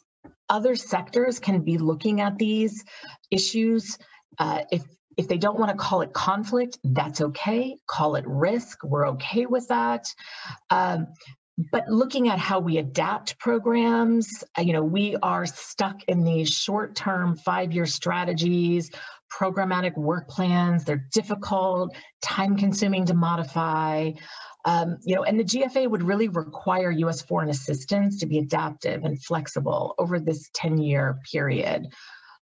[0.49, 2.83] other sectors can be looking at these
[3.31, 3.97] issues.
[4.39, 4.83] Uh, if
[5.17, 7.77] if they don't want to call it conflict, that's okay.
[7.87, 8.83] Call it risk.
[8.83, 10.13] We're okay with that.
[10.69, 11.07] Um,
[11.71, 16.49] but looking at how we adapt programs, uh, you know, we are stuck in these
[16.49, 18.91] short-term five-year strategies,
[19.31, 20.83] programmatic work plans.
[20.83, 24.11] They're difficult, time-consuming to modify.
[24.65, 27.21] Um, you know, and the GFA would really require U.S.
[27.23, 31.87] foreign assistance to be adaptive and flexible over this 10-year period.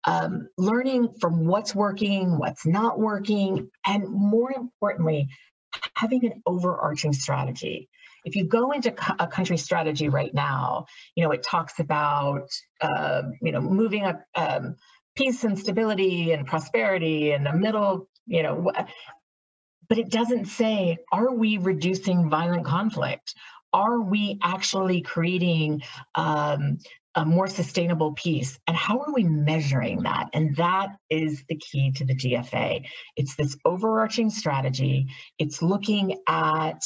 [0.06, 5.28] Um, learning from what's working, what's not working, and more importantly,
[5.96, 7.90] having an overarching strategy
[8.26, 10.86] if you go into a country strategy right now,
[11.16, 12.50] you know, it talks about,
[12.82, 14.76] uh, you know, moving up um,
[15.16, 18.72] peace and stability and prosperity and a middle, you know,
[19.88, 23.34] but it doesn't say, are we reducing violent conflict?
[23.74, 25.82] Are we actually creating
[26.16, 26.78] um,
[27.16, 28.58] a more sustainable peace?
[28.68, 30.30] And how are we measuring that?
[30.34, 32.86] And that is the key to the GFA.
[33.16, 35.08] It's this overarching strategy.
[35.38, 36.82] It's looking at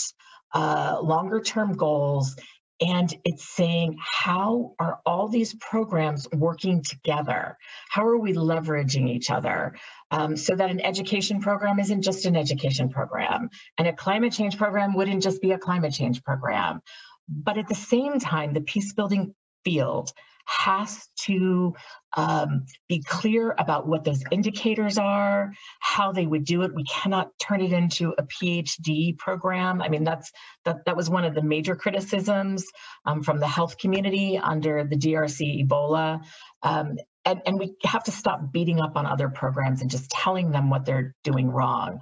[0.53, 2.36] uh, longer term goals.
[2.81, 7.57] And it's saying, how are all these programs working together?
[7.89, 9.75] How are we leveraging each other?
[10.12, 14.57] Um, so that an education program isn't just an education program, and a climate change
[14.57, 16.81] program wouldn't just be a climate change program.
[17.29, 19.33] But at the same time, the peace building
[19.63, 20.12] field
[20.45, 21.73] has to
[22.15, 26.76] um, be clear about what those indicators are, how they would do it.
[26.76, 29.82] We cannot turn it into a PhD program.
[29.82, 30.32] I mean, that's
[30.65, 32.65] that that was one of the major criticisms
[33.06, 36.23] um, from the health community under the DRC Ebola.
[36.62, 40.52] Um, and, and we have to stop beating up on other programs and just telling
[40.52, 41.99] them what they're doing wrong.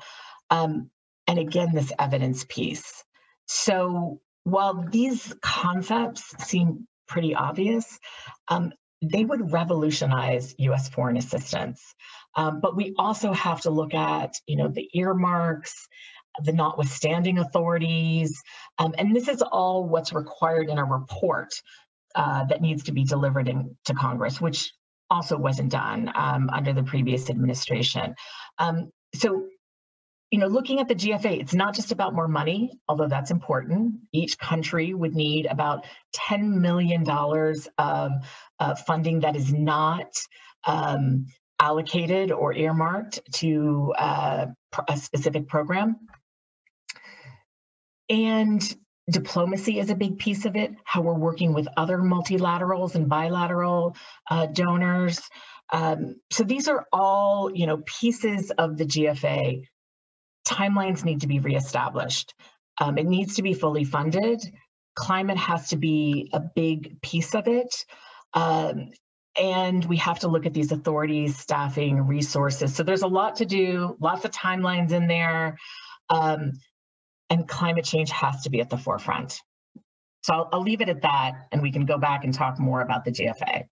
[0.50, 0.90] Um,
[1.28, 3.04] and again, this evidence piece.
[3.46, 8.00] So while these concepts seem pretty obvious,
[8.48, 8.72] um,
[9.02, 10.90] they would revolutionize U.S.
[10.90, 11.82] foreign assistance.
[12.36, 15.88] Um, but we also have to look at, you know, the earmarks,
[16.44, 18.42] the notwithstanding authorities,
[18.78, 21.50] um, and this is all what's required in a report
[22.16, 24.72] uh, that needs to be delivered in, to Congress, which
[25.10, 28.16] also wasn't done um, under the previous administration.
[28.60, 29.48] Um, so
[30.32, 33.96] you know, looking at the GFA, it's not just about more money, although that's important.
[34.14, 37.04] Each country would need about $10 million
[37.78, 38.12] of
[38.58, 40.08] uh, funding that is not
[40.66, 41.26] um,
[41.60, 44.46] allocated or earmarked to uh,
[44.88, 45.98] a specific program.
[48.10, 48.62] And
[49.10, 53.98] diplomacy is a big piece of it, how we're working with other multilaterals and bilateral
[54.30, 55.22] uh, donors.
[55.74, 59.64] Um, so these are all, you know, pieces of the GFA
[60.48, 62.34] timelines need to be reestablished.
[62.80, 64.42] Um, it needs to be fully funded.
[64.96, 67.86] Climate has to be a big piece of it.
[68.34, 68.92] Um,
[69.40, 72.76] and we have to look at these authorities, staffing, resources.
[72.76, 75.58] So there's a lot to do, lots of timelines in there.
[76.10, 76.54] Um,
[77.30, 79.40] and climate change has to be at the forefront.
[80.24, 82.82] So I'll, I'll leave it at that, and we can go back and talk more
[82.82, 83.64] about the GFA.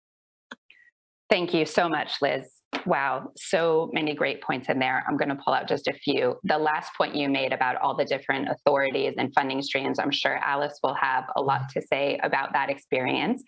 [1.29, 2.58] Thank you so much, Liz.
[2.85, 5.03] Wow, so many great points in there.
[5.07, 6.35] I'm going to pull out just a few.
[6.43, 10.37] The last point you made about all the different authorities and funding streams, I'm sure
[10.37, 13.43] Alice will have a lot to say about that experience.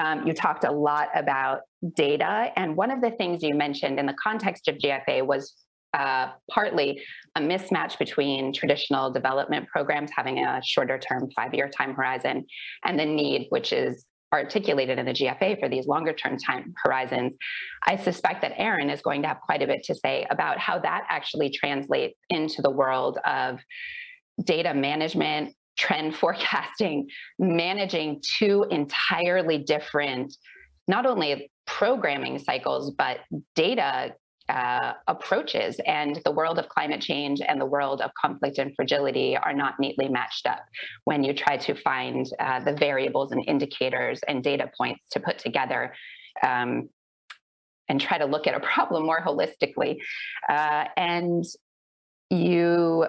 [0.00, 1.60] Um, you talked a lot about
[1.94, 5.54] data, and one of the things you mentioned in the context of GFA was
[5.94, 7.02] uh, partly
[7.36, 12.46] a mismatch between traditional development programs having a shorter term five year time horizon
[12.84, 17.34] and the need, which is articulated in the GFA for these longer term time horizons,
[17.86, 20.78] I suspect that Erin is going to have quite a bit to say about how
[20.78, 23.60] that actually translates into the world of
[24.44, 30.34] data management, trend forecasting, managing two entirely different,
[30.88, 33.18] not only programming cycles, but
[33.54, 34.14] data
[34.48, 39.36] uh, approaches and the world of climate change and the world of conflict and fragility
[39.36, 40.60] are not neatly matched up
[41.04, 45.38] when you try to find uh, the variables and indicators and data points to put
[45.38, 45.94] together
[46.42, 46.88] um,
[47.88, 49.98] and try to look at a problem more holistically.
[50.48, 51.44] Uh, and
[52.30, 53.06] you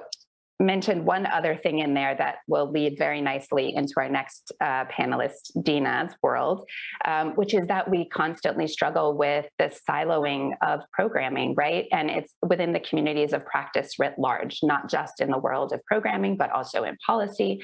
[0.60, 4.86] mentioned one other thing in there that will lead very nicely into our next uh,
[4.86, 6.68] panelist, Dina's world,
[7.06, 11.86] um, which is that we constantly struggle with the siloing of programming, right?
[11.92, 15.84] And it's within the communities of practice writ large, not just in the world of
[15.86, 17.62] programming, but also in policy.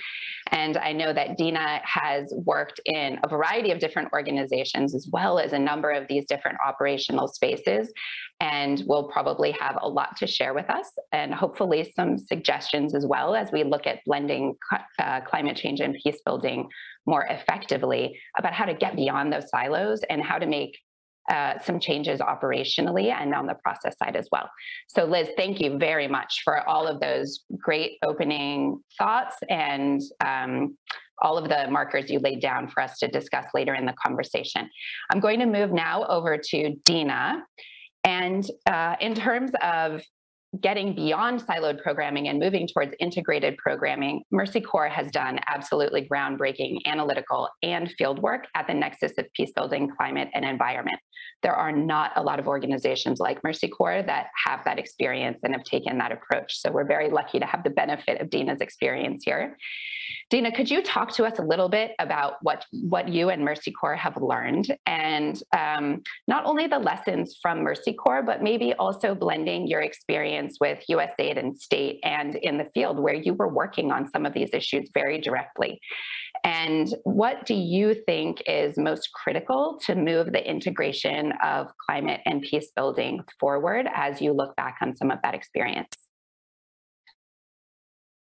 [0.48, 5.40] And I know that Dina has worked in a variety of different organizations, as well
[5.40, 7.92] as a number of these different operational spaces,
[8.40, 13.06] and will probably have a lot to share with us and hopefully some suggestions as
[13.06, 14.56] well as we look at blending
[15.00, 16.68] uh, climate change and peace building
[17.06, 20.78] more effectively about how to get beyond those silos and how to make
[21.30, 24.50] uh, some changes operationally and on the process side as well.
[24.88, 30.76] So, Liz, thank you very much for all of those great opening thoughts and um,
[31.22, 34.70] all of the markers you laid down for us to discuss later in the conversation.
[35.12, 37.44] I'm going to move now over to Dina.
[38.04, 40.02] And uh, in terms of
[40.62, 46.80] getting beyond siloed programming and moving towards integrated programming, Mercy Corps has done absolutely groundbreaking
[46.86, 51.00] analytical and field work at the nexus of peace building, climate, and environment.
[51.44, 55.54] There are not a lot of organizations like Mercy Corps that have that experience and
[55.54, 56.60] have taken that approach.
[56.60, 59.56] So we're very lucky to have the benefit of Dina's experience here.
[60.30, 63.72] Dina, could you talk to us a little bit about what, what you and Mercy
[63.72, 69.16] Corps have learned and um, not only the lessons from Mercy Corps, but maybe also
[69.16, 73.92] blending your experience with USAID and state and in the field where you were working
[73.92, 75.80] on some of these issues very directly.
[76.44, 82.42] And what do you think is most critical to move the integration of climate and
[82.42, 85.90] peace building forward as you look back on some of that experience?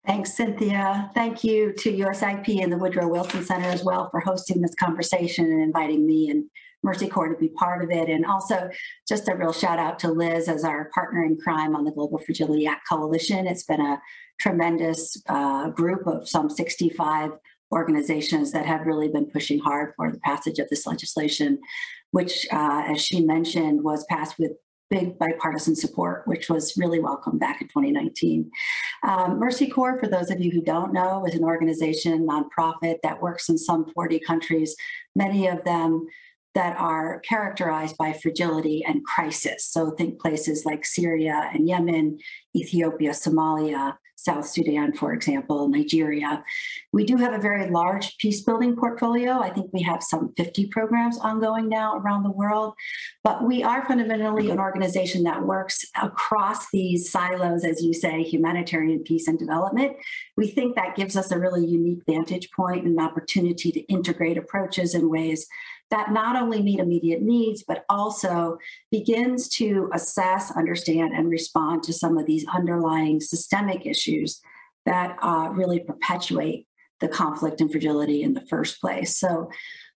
[0.06, 1.12] Thanks, Cynthia.
[1.14, 5.46] Thank you to USIP and the Woodrow Wilson Center as well for hosting this conversation
[5.46, 6.46] and inviting me and
[6.84, 8.10] Mercy Corps to be part of it.
[8.10, 8.70] And also
[9.08, 12.18] just a real shout out to Liz as our partner in crime on the Global
[12.20, 13.48] Fragility Act Coalition.
[13.48, 14.02] It's been a
[14.40, 17.32] tremendous uh, group of some 65
[17.72, 21.60] organizations that have really been pushing hard for the passage of this legislation,
[22.12, 24.52] which, uh, as she mentioned, was passed with
[24.90, 28.52] big bipartisan support, which was really welcome back in 2019.
[29.04, 33.22] Um, Mercy Corps, for those of you who don't know, is an organization, nonprofit that
[33.22, 34.76] works in some 40 countries,
[35.16, 36.06] many of them
[36.54, 39.66] that are characterized by fragility and crisis.
[39.66, 42.20] So think places like Syria and Yemen,
[42.56, 46.44] Ethiopia, Somalia, South Sudan, for example, Nigeria.
[46.94, 49.40] We do have a very large peace building portfolio.
[49.40, 52.76] I think we have some 50 programs ongoing now around the world,
[53.24, 59.00] but we are fundamentally an organization that works across these silos, as you say, humanitarian
[59.00, 59.98] peace and development.
[60.38, 64.38] We think that gives us a really unique vantage point and an opportunity to integrate
[64.38, 65.48] approaches in ways
[65.92, 68.58] that not only meet immediate needs, but also
[68.90, 74.42] begins to assess, understand, and respond to some of these underlying systemic issues
[74.86, 76.66] that uh, really perpetuate
[77.02, 79.18] the conflict and fragility in the first place.
[79.18, 79.50] So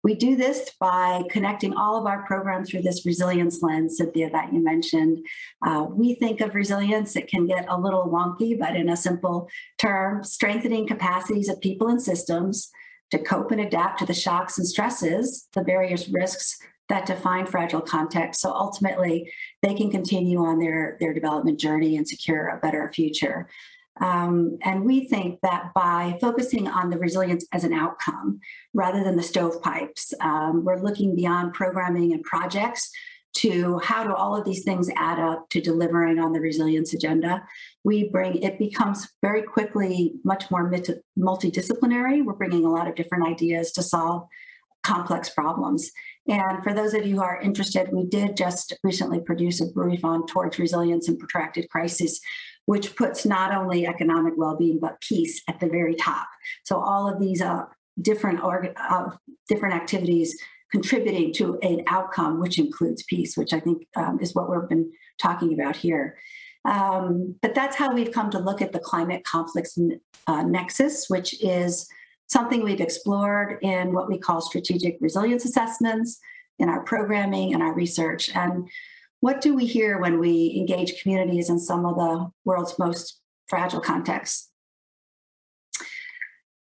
[0.03, 4.53] we do this by connecting all of our programs through this resilience lens, Cynthia, that
[4.53, 5.25] you mentioned.
[5.67, 9.49] Uh, we think of resilience, it can get a little wonky, but in a simple
[9.79, 12.71] term, strengthening capacities of people and systems
[13.11, 17.81] to cope and adapt to the shocks and stresses, the various risks that define fragile
[17.81, 18.43] contexts.
[18.43, 19.33] So ultimately,
[19.63, 23.49] they can continue on their, their development journey and secure a better future.
[24.01, 28.41] Um, and we think that by focusing on the resilience as an outcome
[28.75, 32.91] rather than the stovepipes, um, we're looking beyond programming and projects
[33.35, 37.43] to how do all of these things add up to delivering on the resilience agenda.
[37.83, 42.25] We bring it becomes very quickly much more multidisciplinary.
[42.25, 44.27] We're bringing a lot of different ideas to solve
[44.85, 45.91] complex problems.
[46.29, 50.05] And for those of you who are interested, we did just recently produce a brief
[50.05, 52.21] on towards resilience and protracted crisis,
[52.67, 56.29] which puts not only economic well-being but peace at the very top.
[56.65, 57.65] So all of these uh,
[58.01, 59.11] different org- uh,
[59.49, 60.39] different activities
[60.75, 64.91] contributing to an outcome which includes peace, which I think um, is what we've been
[65.23, 66.19] talking about here.
[66.65, 69.79] Um, but that's how we've come to look at the climate conflicts
[70.27, 71.87] uh, nexus, which is
[72.27, 76.19] something we've explored in what we call strategic resilience assessments
[76.59, 78.35] in our programming and our research.
[78.35, 78.69] And
[79.21, 83.81] what do we hear when we engage communities in some of the world's most fragile
[83.81, 84.51] contexts?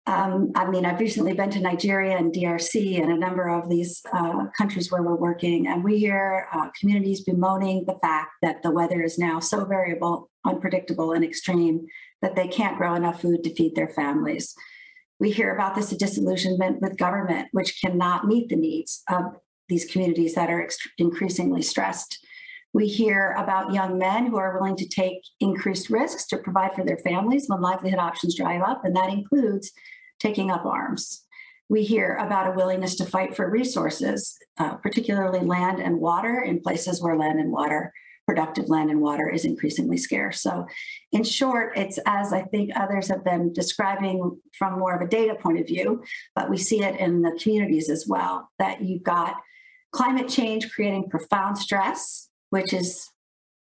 [0.06, 4.02] Um, I mean, I've recently been to Nigeria and DRC and a number of these
[4.12, 8.72] uh, countries where we're working, and we hear uh, communities bemoaning the fact that the
[8.72, 11.86] weather is now so variable, unpredictable, and extreme
[12.20, 14.54] that they can't grow enough food to feed their families.
[15.20, 19.36] We hear about this disillusionment with government, which cannot meet the needs of
[19.68, 22.18] these communities that are increasingly stressed.
[22.74, 26.84] We hear about young men who are willing to take increased risks to provide for
[26.84, 29.72] their families when livelihood options dry up, and that includes
[30.18, 31.24] taking up arms.
[31.68, 36.60] We hear about a willingness to fight for resources, uh, particularly land and water in
[36.60, 37.92] places where land and water,
[38.26, 40.40] productive land and water, is increasingly scarce.
[40.40, 40.66] So,
[41.12, 45.34] in short, it's as I think others have been describing from more of a data
[45.34, 46.02] point of view,
[46.34, 49.36] but we see it in the communities as well that you've got
[49.92, 53.08] climate change creating profound stress, which is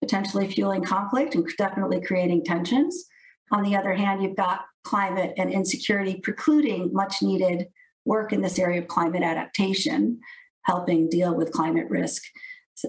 [0.02, 3.04] potentially fueling conflict and definitely creating tensions.
[3.52, 7.68] On the other hand, you've got climate and insecurity precluding much needed
[8.04, 10.18] work in this area of climate adaptation,
[10.62, 12.24] helping deal with climate risk,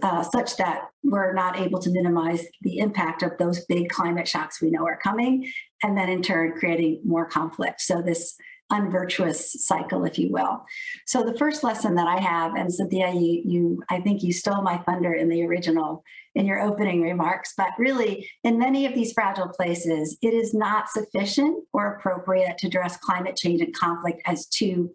[0.01, 4.59] uh, such that we're not able to minimize the impact of those big climate shocks
[4.59, 5.47] we know are coming,
[5.83, 7.79] and then in turn creating more conflict.
[7.79, 8.35] So this
[8.71, 10.65] unvirtuous cycle, if you will.
[11.05, 14.61] So the first lesson that I have, and Cynthia, you, you I think you stole
[14.61, 16.03] my thunder in the original
[16.33, 20.89] in your opening remarks, but really in many of these fragile places, it is not
[20.89, 24.91] sufficient or appropriate to address climate change and conflict as two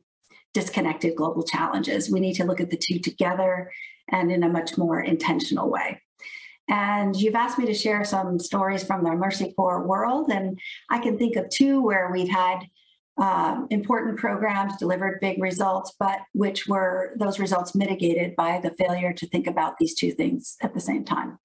[0.53, 2.11] disconnected global challenges.
[2.11, 3.71] We need to look at the two together
[4.11, 6.03] and in a much more intentional way.
[6.69, 10.99] And you've asked me to share some stories from the Mercy Corps world, and I
[10.99, 12.61] can think of two where we've had
[13.19, 19.13] um, important programs delivered big results, but which were those results mitigated by the failure
[19.13, 21.39] to think about these two things at the same time.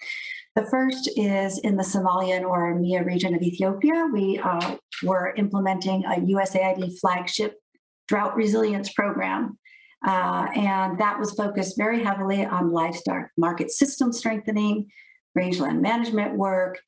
[0.55, 4.07] The first is in the Somali and Oromia region of Ethiopia.
[4.11, 7.59] We uh, were implementing a USAID flagship
[8.07, 9.57] drought resilience program.
[10.05, 14.87] Uh, and that was focused very heavily on livestock market system strengthening,
[15.33, 16.79] rangeland management work,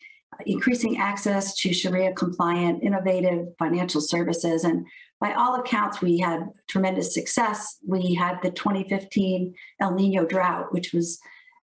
[0.45, 4.63] increasing access to Sharia compliant, innovative financial services.
[4.63, 4.85] And
[5.19, 7.77] by all accounts, we had tremendous success.
[7.85, 11.19] We had the 2015 El Nino drought, which was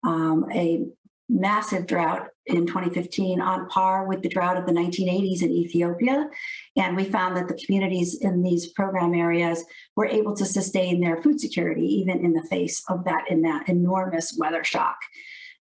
[0.04, 0.84] um, a
[1.28, 6.28] massive drought in 2015 on par with the drought of the 1980s in Ethiopia.
[6.76, 9.64] And we found that the communities in these program areas
[9.96, 13.68] were able to sustain their food security even in the face of that in that
[13.68, 14.96] enormous weather shock.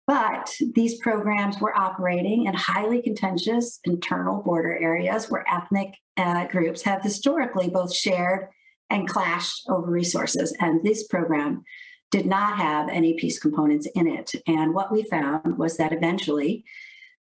[0.09, 6.81] But these programs were operating in highly contentious internal border areas where ethnic uh, groups
[6.83, 8.49] have historically both shared
[8.89, 10.57] and clashed over resources.
[10.61, 11.63] And this program
[12.11, 14.33] did not have any peace components in it.
[14.47, 16.65] And what we found was that eventually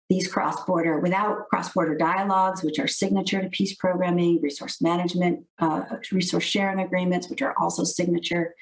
[0.09, 5.45] these cross border, without cross border dialogues, which are signature to peace programming, resource management,
[5.59, 8.53] uh, resource sharing agreements, which are also signature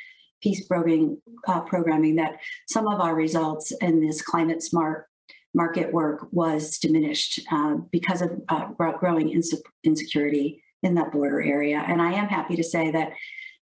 [0.41, 2.37] peace programming, uh, programming that
[2.67, 5.07] some of our results in this climate smart
[5.53, 8.67] market work was diminished uh, because of uh,
[8.99, 11.83] growing inse- insecurity in that border area.
[11.87, 13.13] And I am happy to say that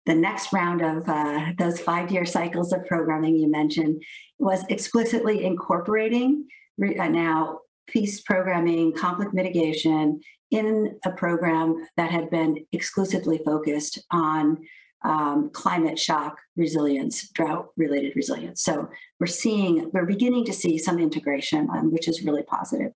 [0.06, 4.02] the next round of uh, those five year cycles of programming you mentioned
[4.38, 6.46] was explicitly incorporating
[6.78, 10.20] re- uh, now peace programming, conflict mitigation
[10.50, 14.58] in a program that had been exclusively focused on
[15.04, 18.62] um, climate shock resilience, drought related resilience.
[18.62, 18.88] So
[19.18, 22.92] we're seeing, we're beginning to see some integration, um, which is really positive.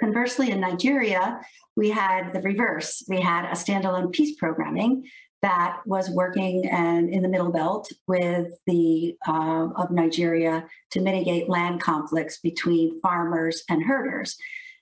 [0.00, 1.40] Conversely, in Nigeria,
[1.74, 3.02] we had the reverse.
[3.08, 5.04] We had a standalone peace programming
[5.42, 11.48] that was working and in the middle belt with the uh, of Nigeria to mitigate
[11.48, 14.36] land conflicts between farmers and herders.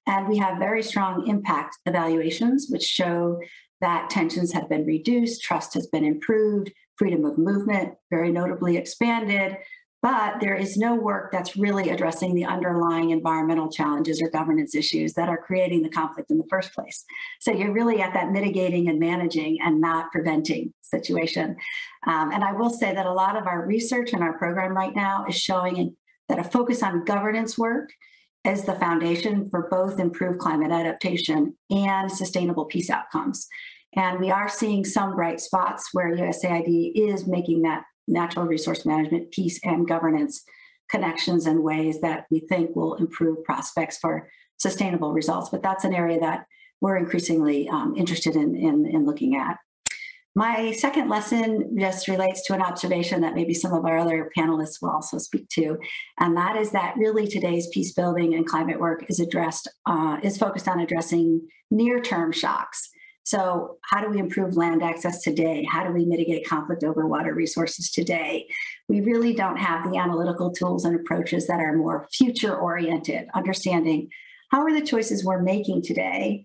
[0.06, 3.40] And we have very strong impact evaluations, which show
[3.84, 9.58] that tensions have been reduced, trust has been improved, freedom of movement very notably expanded,
[10.02, 15.12] but there is no work that's really addressing the underlying environmental challenges or governance issues
[15.14, 17.04] that are creating the conflict in the first place.
[17.40, 21.56] So you're really at that mitigating and managing and not preventing situation.
[22.06, 24.94] Um, and I will say that a lot of our research and our program right
[24.94, 25.96] now is showing
[26.28, 27.90] that a focus on governance work
[28.44, 33.48] is the foundation for both improved climate adaptation and sustainable peace outcomes.
[33.96, 39.30] And we are seeing some bright spots where USAID is making that natural resource management
[39.30, 40.44] peace and governance
[40.90, 44.28] connections in ways that we think will improve prospects for
[44.58, 45.48] sustainable results.
[45.50, 46.46] But that's an area that
[46.80, 49.56] we're increasingly um, interested in, in, in looking at.
[50.36, 54.82] My second lesson just relates to an observation that maybe some of our other panelists
[54.82, 55.78] will also speak to,
[56.18, 60.36] and that is that really today's peace building and climate work is addressed uh, is
[60.36, 61.40] focused on addressing
[61.70, 62.90] near-term shocks.
[63.24, 65.66] So, how do we improve land access today?
[65.68, 68.46] How do we mitigate conflict over water resources today?
[68.88, 74.10] We really don't have the analytical tools and approaches that are more future-oriented, understanding
[74.50, 76.44] how are the choices we're making today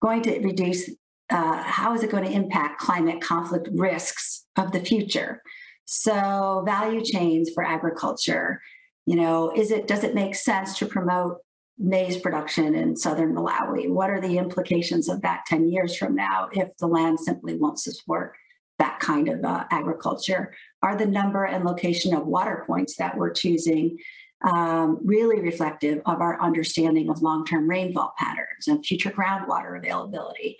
[0.00, 0.88] going to reduce
[1.30, 5.42] uh, how is it going to impact climate conflict risks of the future?
[5.84, 8.60] So value chains for agriculture,
[9.06, 11.38] you know, is it does it make sense to promote
[11.78, 13.88] maize production in southern Malawi?
[13.88, 17.80] What are the implications of that 10 years from now if the land simply won't
[17.80, 18.34] support
[18.78, 20.54] that kind of uh, agriculture?
[20.82, 23.98] Are the number and location of water points that we're choosing
[24.42, 30.56] um, really reflective of our understanding of long-term rainfall patterns and future groundwater availability?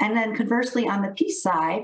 [0.00, 1.82] And then conversely, on the peace side,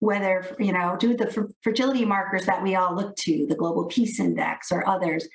[0.00, 4.20] whether, you know, do the fragility markers that we all look to, the Global Peace
[4.20, 5.26] Index or others,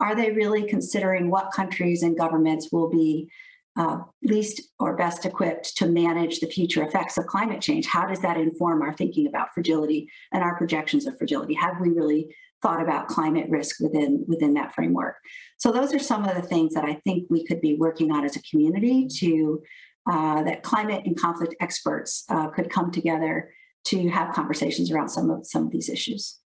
[0.00, 3.30] are they really considering what countries and governments will be
[3.76, 7.86] uh, least or best equipped to manage the future effects of climate change?
[7.86, 11.54] How does that inform our thinking about fragility and our projections of fragility?
[11.54, 15.16] Have we really thought about climate risk within within that framework?
[15.58, 18.24] So those are some of the things that I think we could be working on
[18.24, 19.62] as a community to
[20.10, 23.52] uh, that climate and conflict experts uh, could come together
[23.84, 26.38] to have conversations around some of some of these issues.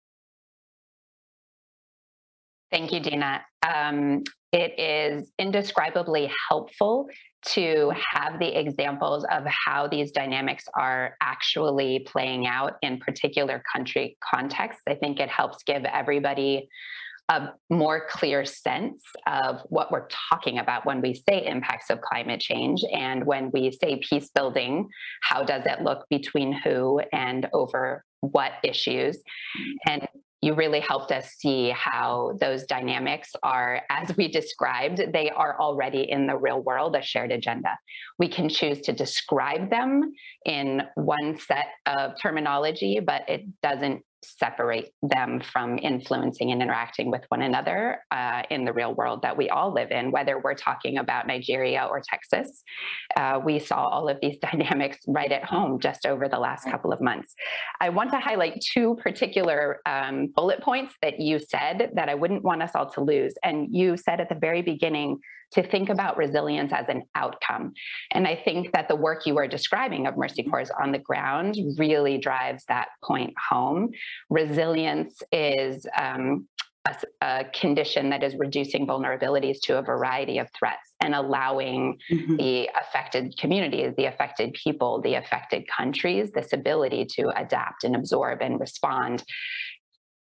[2.72, 3.42] Thank you, Dina.
[3.68, 7.08] Um, it is indescribably helpful
[7.44, 14.18] to have the examples of how these dynamics are actually playing out in particular country
[14.34, 14.84] contexts.
[14.88, 16.70] I think it helps give everybody
[17.30, 22.42] a more clear sense of what we're talking about when we say impacts of climate
[22.42, 22.82] change.
[22.94, 24.90] And when we say peace building,
[25.22, 29.18] how does it look between who and over what issues?
[29.88, 30.08] And
[30.42, 36.10] you really helped us see how those dynamics are, as we described, they are already
[36.10, 37.78] in the real world, a shared agenda.
[38.18, 40.14] We can choose to describe them
[40.46, 47.24] in one set of terminology, but it doesn't separate them from influencing and interacting with
[47.30, 50.98] one another uh, in the real world that we all live in, whether we're talking
[50.98, 52.64] about Nigeria or Texas.
[53.16, 56.94] Uh, we saw all of these dynamics right at home just over the last couple
[56.94, 57.34] of months.
[57.80, 62.44] I want to highlight two particular um, bullet points that you said that I wouldn't
[62.44, 63.34] want us all to lose.
[63.44, 65.20] And you said at the very beginning
[65.54, 67.74] to think about resilience as an outcome.
[68.12, 71.58] And I think that the work you are describing of Mercy Corps on the ground
[71.78, 73.92] really drives that point home.
[74.30, 76.48] Resilience is um,
[76.86, 82.38] a, a, condition that is reducing vulnerabilities to a variety of threats and allowing mm-hmm.
[82.38, 88.42] the affected communities, the affected people, the affected countries this ability to adapt and absorb
[88.42, 89.24] and respond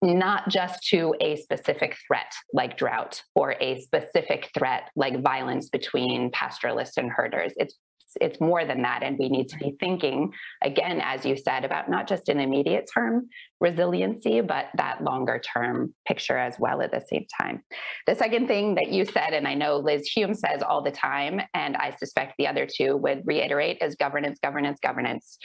[0.05, 6.31] not just to a specific threat like drought or a specific threat like violence between
[6.31, 7.53] pastoralists and herders.
[7.57, 7.75] It's
[8.21, 10.33] it's more than that and we need to be thinking
[10.63, 13.29] again as you said about not just an immediate term
[13.61, 17.61] resiliency but that longer term picture as well at the same time.
[18.07, 21.41] The second thing that you said and i know liz hume says all the time
[21.55, 25.39] and i suspect the other two would reiterate is governance governance governance.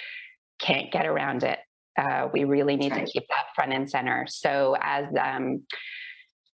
[0.60, 1.58] Can't get around it
[2.00, 3.06] uh, we really need right.
[3.06, 4.26] to keep that front and center.
[4.28, 5.64] So as um,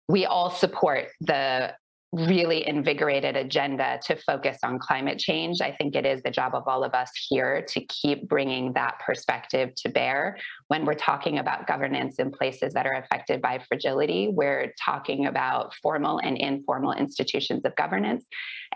[0.08, 1.74] we all support the
[2.12, 5.60] really invigorated agenda to focus on climate change.
[5.60, 9.00] I think it is the job of all of us here to keep bringing that
[9.04, 10.38] perspective to bear.
[10.68, 15.74] When we're talking about governance in places that are affected by fragility, we're talking about
[15.82, 18.24] formal and informal institutions of governance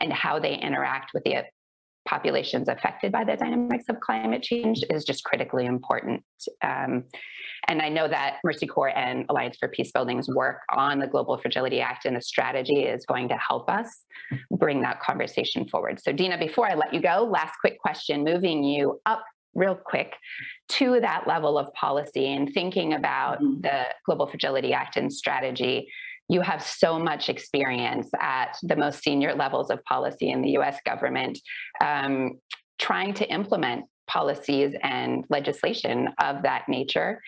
[0.00, 1.36] and how they interact with the
[2.08, 6.24] populations affected by the dynamics of climate change is just critically important.
[6.62, 7.04] Um,
[7.68, 11.36] and I know that Mercy Corps and Alliance for Peace Building's work on the Global
[11.38, 14.04] Fragility Act and the strategy is going to help us
[14.50, 16.00] bring that conversation forward.
[16.02, 19.24] So, Dina, before I let you go, last quick question moving you up
[19.54, 20.14] real quick
[20.68, 23.60] to that level of policy and thinking about mm-hmm.
[23.60, 25.88] the Global Fragility Act and strategy
[26.30, 30.78] you have so much experience at the most senior levels of policy in the US
[30.86, 31.36] government
[31.84, 32.38] um,
[32.78, 37.20] trying to implement policies and legislation of that nature.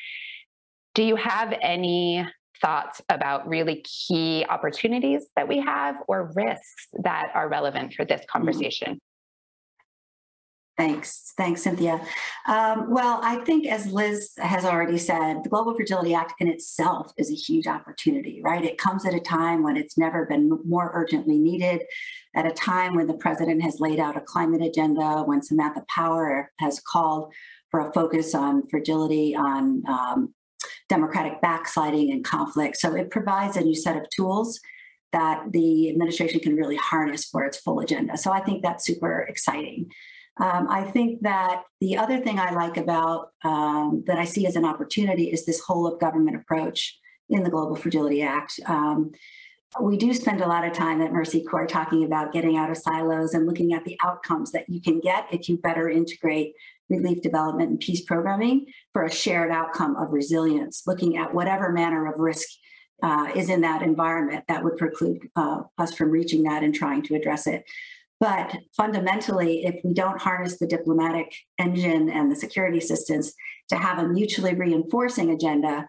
[0.94, 2.24] Do you have any
[2.60, 8.20] thoughts about really key opportunities that we have or risks that are relevant for this
[8.20, 8.38] mm-hmm.
[8.38, 9.00] conversation?
[10.82, 11.32] Thanks.
[11.36, 12.04] Thanks, Cynthia.
[12.48, 17.12] Um, well, I think, as Liz has already said, the Global Fragility Act in itself
[17.16, 18.64] is a huge opportunity, right?
[18.64, 21.82] It comes at a time when it's never been more urgently needed,
[22.34, 26.50] at a time when the president has laid out a climate agenda, when Samantha Power
[26.58, 27.32] has called
[27.70, 30.34] for a focus on fragility, on um,
[30.88, 32.76] democratic backsliding and conflict.
[32.76, 34.58] So it provides a new set of tools
[35.12, 38.18] that the administration can really harness for its full agenda.
[38.18, 39.88] So I think that's super exciting.
[40.40, 44.56] Um, I think that the other thing I like about um, that I see as
[44.56, 48.58] an opportunity is this whole of government approach in the Global Fragility Act.
[48.66, 49.12] Um,
[49.80, 52.76] we do spend a lot of time at Mercy Corps talking about getting out of
[52.76, 56.52] silos and looking at the outcomes that you can get if you better integrate
[56.90, 62.12] relief development and peace programming for a shared outcome of resilience, looking at whatever manner
[62.12, 62.46] of risk
[63.02, 67.02] uh, is in that environment that would preclude uh, us from reaching that and trying
[67.02, 67.64] to address it.
[68.22, 73.34] But fundamentally, if we don't harness the diplomatic engine and the security assistance
[73.68, 75.88] to have a mutually reinforcing agenda,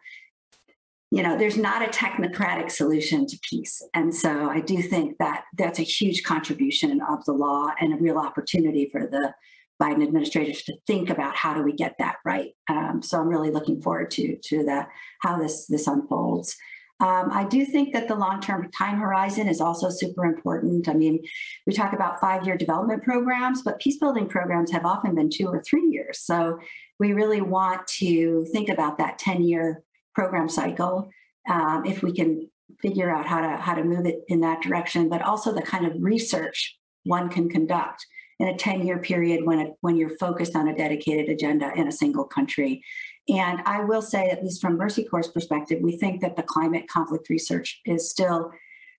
[1.12, 3.84] you know, there's not a technocratic solution to peace.
[3.94, 7.98] And so I do think that that's a huge contribution of the law and a
[7.98, 9.32] real opportunity for the
[9.80, 12.54] Biden administration to think about how do we get that right.
[12.68, 14.90] Um, so I'm really looking forward to to that
[15.22, 16.56] how this this unfolds.
[17.04, 20.88] Um, I do think that the long term time horizon is also super important.
[20.88, 21.20] I mean,
[21.68, 25.48] we talk about five year development programs, but peace building programs have often been two
[25.48, 26.20] or three years.
[26.20, 26.60] So
[27.00, 29.84] we really want to think about that 10 year
[30.16, 31.10] program cycle
[31.50, 32.50] um, if we can
[32.82, 35.86] figure out how to how to move it in that direction but also the kind
[35.86, 38.06] of research one can conduct
[38.40, 41.88] in a 10 year period when, it, when you're focused on a dedicated agenda in
[41.88, 42.84] a single country.
[43.30, 46.88] And I will say, at least from Mercy Corps' perspective, we think that the climate
[46.88, 48.52] conflict research is still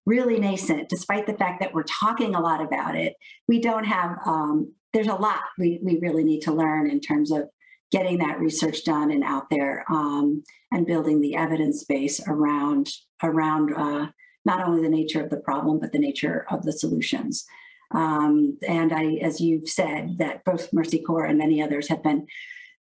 [0.07, 3.15] really nascent, despite the fact that we're talking a lot about it.
[3.49, 7.31] We don't have, um, there's a lot we, we really need to learn in terms
[7.31, 7.49] of
[7.91, 12.89] getting that research done and out there um, and building the evidence base around
[13.23, 14.09] around uh,
[14.45, 17.45] not only the nature of the problem but the nature of the solutions.
[17.93, 22.27] Um, and I, as you've said, that both Mercy Corps and many others have been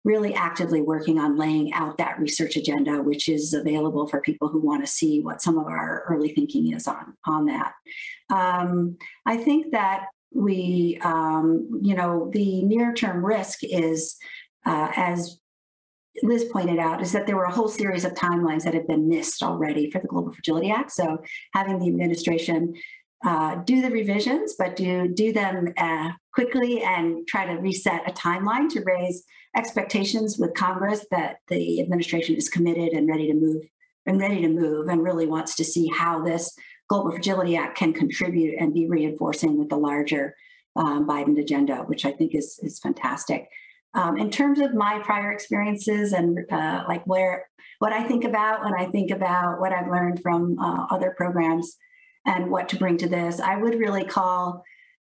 [0.05, 4.61] really actively working on laying out that research agenda, which is available for people who
[4.61, 7.73] want to see what some of our early thinking is on, on that.
[8.31, 8.97] Um,
[9.27, 14.17] I think that we, um, you know, the near term risk is,
[14.67, 15.39] uh, as
[16.23, 19.09] Liz pointed out, is that there were a whole series of timelines that had been
[19.09, 20.91] missed already for the Global Fragility Act.
[20.91, 21.19] So
[21.55, 22.75] having the administration
[23.25, 28.13] uh, do the revisions, but do do them uh, quickly and try to reset a
[28.13, 29.25] timeline to raise
[29.57, 33.63] expectations with Congress that the administration is committed and ready to move
[34.07, 36.57] and ready to move and really wants to see how this
[36.89, 40.35] Global Fragility Act can contribute and be reinforcing with the larger
[40.77, 43.49] um, Biden agenda, which I think is is fantastic.
[43.95, 47.47] Um, in terms of my prior experiences and uh, like where
[47.79, 51.77] what I think about when I think about what I've learned from uh, other programs
[52.27, 54.63] and what to bring to this, I would really call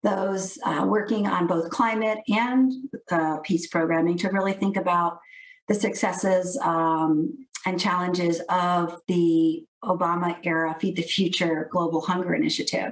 [0.04, 2.72] those uh, working on both climate and
[3.12, 5.20] uh, peace programming to really think about
[5.68, 12.91] the successes um, and challenges of the Obama era Feed the Future Global Hunger Initiative.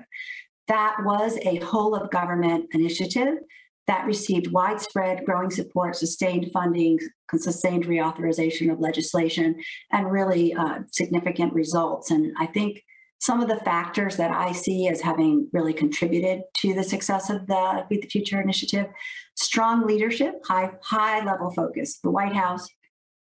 [0.67, 3.39] That was a whole of government initiative
[3.87, 6.97] that received widespread growing support, sustained funding,
[7.35, 9.55] sustained reauthorization of legislation,
[9.91, 12.11] and really uh, significant results.
[12.11, 12.83] And I think
[13.21, 17.45] some of the factors that I see as having really contributed to the success of
[17.45, 18.87] the Feed the Future initiative
[19.35, 21.99] strong leadership, high, high level focus.
[22.03, 22.67] The White House,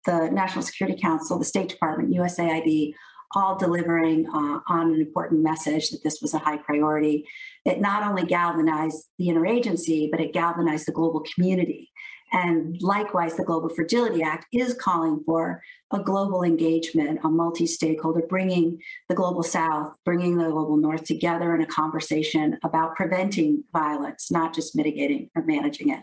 [0.07, 2.95] the National Security Council, the State Department, USAID,
[3.34, 7.26] all delivering uh, on an important message that this was a high priority.
[7.66, 11.90] It not only galvanized the interagency, but it galvanized the global community.
[12.32, 15.62] And likewise, the Global Fragility Act is calling for
[15.93, 21.55] a global engagement, a multi stakeholder, bringing the global South, bringing the global North together
[21.55, 26.01] in a conversation about preventing violence, not just mitigating or managing it.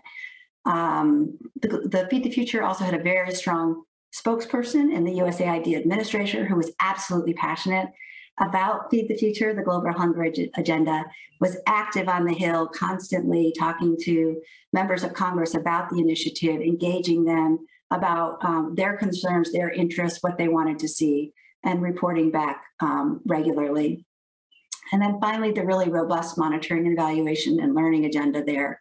[0.65, 3.83] Um, the, the Feed the Future also had a very strong
[4.15, 7.89] spokesperson in the USAID administrator who was absolutely passionate
[8.39, 11.05] about Feed the Future, the global hunger agenda,
[11.41, 17.25] was active on the Hill, constantly talking to members of Congress about the initiative, engaging
[17.25, 21.33] them about um, their concerns, their interests, what they wanted to see,
[21.63, 24.05] and reporting back um, regularly.
[24.91, 28.79] And then finally, the really robust monitoring and evaluation and learning agenda there.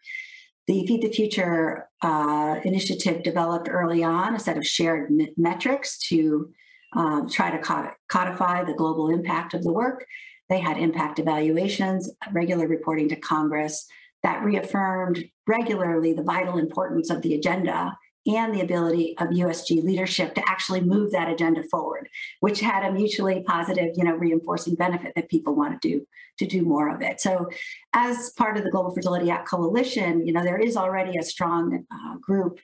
[0.67, 6.51] The Feed the Future uh, initiative developed early on a set of shared metrics to
[6.95, 10.05] um, try to codify the global impact of the work.
[10.49, 13.87] They had impact evaluations, regular reporting to Congress
[14.23, 17.97] that reaffirmed regularly the vital importance of the agenda
[18.29, 22.09] and the ability of USG leadership to actually move that agenda forward,
[22.41, 26.07] which had a mutually positive, you know, reinforcing benefit that people want to do
[26.39, 27.21] to do more of it.
[27.21, 27.49] So,
[27.95, 31.85] as part of the Global Fragility Act coalition, you know, there is already a strong
[31.91, 32.61] uh, group,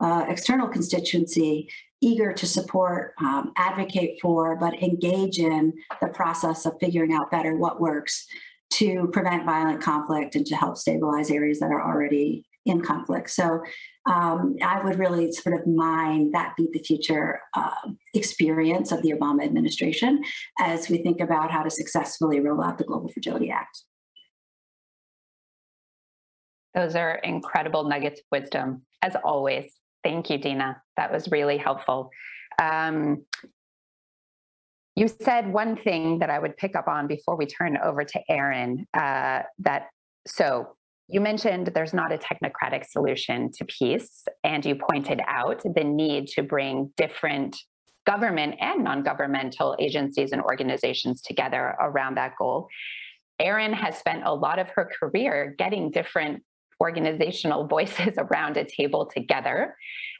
[0.00, 6.74] uh, external constituency eager to support, um, advocate for, but engage in the process of
[6.80, 8.26] figuring out better what works
[8.70, 13.30] to prevent violent conflict and to help stabilize areas that are already in conflict.
[13.30, 13.62] So
[14.06, 17.70] um, I would really sort of mine that Feed the Future uh,
[18.12, 20.22] experience of the Obama administration
[20.60, 23.82] as we think about how to successfully roll out the Global Fragility Act.
[26.74, 29.72] Those are incredible nuggets of wisdom, as always.
[30.02, 30.82] Thank you, Dina.
[30.96, 32.10] That was really helpful.
[32.60, 33.24] Um,
[34.96, 38.20] you said one thing that I would pick up on before we turn over to
[38.28, 38.86] Erin.
[38.92, 39.88] Uh, that
[40.26, 40.76] so
[41.08, 46.28] you mentioned there's not a technocratic solution to peace, and you pointed out the need
[46.28, 47.56] to bring different
[48.06, 52.68] government and non-governmental agencies and organizations together around that goal.
[53.38, 56.42] Erin has spent a lot of her career getting different
[56.80, 59.74] organizational voices around a table together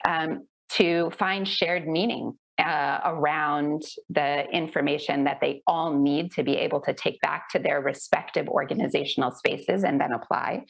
[0.06, 6.56] um, to find shared meaning uh, around the information that they all need to be
[6.56, 10.64] able to take back to their respective organizational spaces and then apply.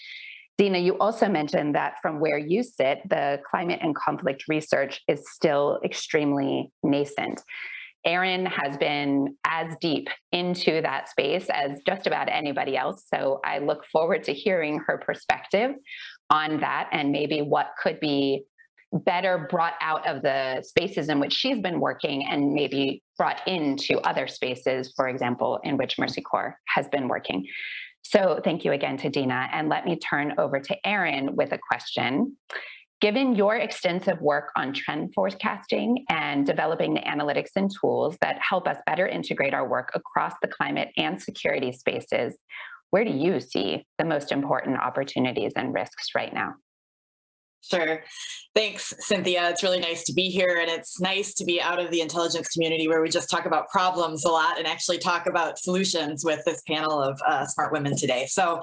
[0.57, 5.25] Dina, you also mentioned that from where you sit, the climate and conflict research is
[5.33, 7.43] still extremely nascent.
[8.07, 13.05] Erin has been as deep into that space as just about anybody else.
[13.13, 15.73] So I look forward to hearing her perspective
[16.31, 18.45] on that and maybe what could be
[18.95, 23.99] better brought out of the spaces in which she's been working and maybe brought into
[24.01, 27.47] other spaces, for example, in which Mercy Corps has been working.
[28.03, 29.49] So thank you again to Dina.
[29.53, 32.37] And let me turn over to Erin with a question.
[33.01, 38.69] Given your extensive work on trend forecasting and developing the analytics and tools that help
[38.69, 42.39] us better integrate our work across the climate and security spaces,
[42.91, 46.55] where do you see the most important opportunities and risks right now?
[47.71, 48.03] Sure.
[48.55, 49.51] Thanks, Cynthia.
[49.51, 50.59] It's really nice to be here.
[50.61, 53.69] And it's nice to be out of the intelligence community where we just talk about
[53.69, 57.97] problems a lot and actually talk about solutions with this panel of uh, smart women
[57.97, 58.27] today.
[58.27, 58.61] So,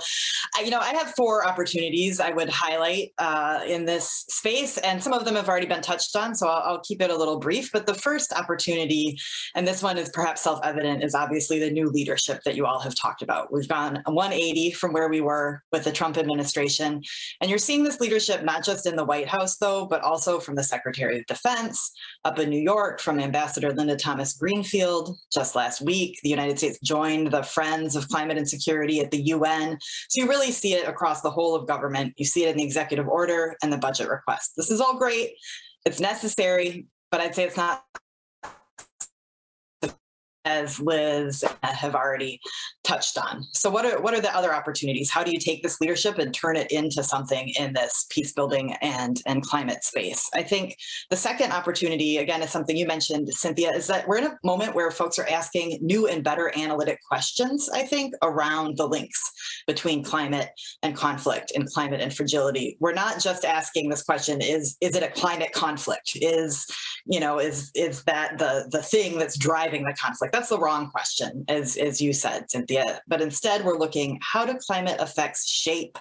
[0.64, 5.12] you know, I have four opportunities I would highlight uh, in this space, and some
[5.12, 6.36] of them have already been touched on.
[6.36, 7.70] So I'll, I'll keep it a little brief.
[7.74, 9.18] But the first opportunity,
[9.56, 12.80] and this one is perhaps self evident, is obviously the new leadership that you all
[12.80, 13.52] have talked about.
[13.52, 17.02] We've gone 180 from where we were with the Trump administration.
[17.42, 20.56] And you're seeing this leadership not just in the White House, though, but also from
[20.56, 21.92] the Secretary of Defense
[22.26, 25.18] up in New York, from Ambassador Linda Thomas Greenfield.
[25.34, 29.22] Just last week, the United States joined the Friends of Climate and Security at the
[29.24, 29.78] UN.
[30.10, 32.14] So you really see it across the whole of government.
[32.18, 34.54] You see it in the executive order and the budget request.
[34.58, 35.32] This is all great.
[35.86, 37.84] It's necessary, but I'd say it's not
[40.46, 42.40] as Liz have already
[42.84, 43.44] touched on.
[43.54, 45.10] So what are what are the other opportunities?
[45.10, 48.74] How do you take this leadership and turn it into something in this peace building
[48.82, 50.30] and and climate space?
[50.34, 50.78] I think
[51.10, 54.76] the second opportunity again is something you mentioned Cynthia is that we're in a moment
[54.76, 59.22] where folks are asking new and better analytic questions I think around the links
[59.68, 60.50] between climate
[60.82, 62.78] and conflict and climate and fragility.
[62.80, 66.14] We're not just asking this question is is it a climate conflict?
[66.16, 66.66] Is
[67.06, 70.31] you know is is that the the thing that's driving the conflict?
[70.32, 73.02] That's the wrong question, as, as you said, Cynthia.
[73.08, 75.98] But instead, we're looking how do climate effects shape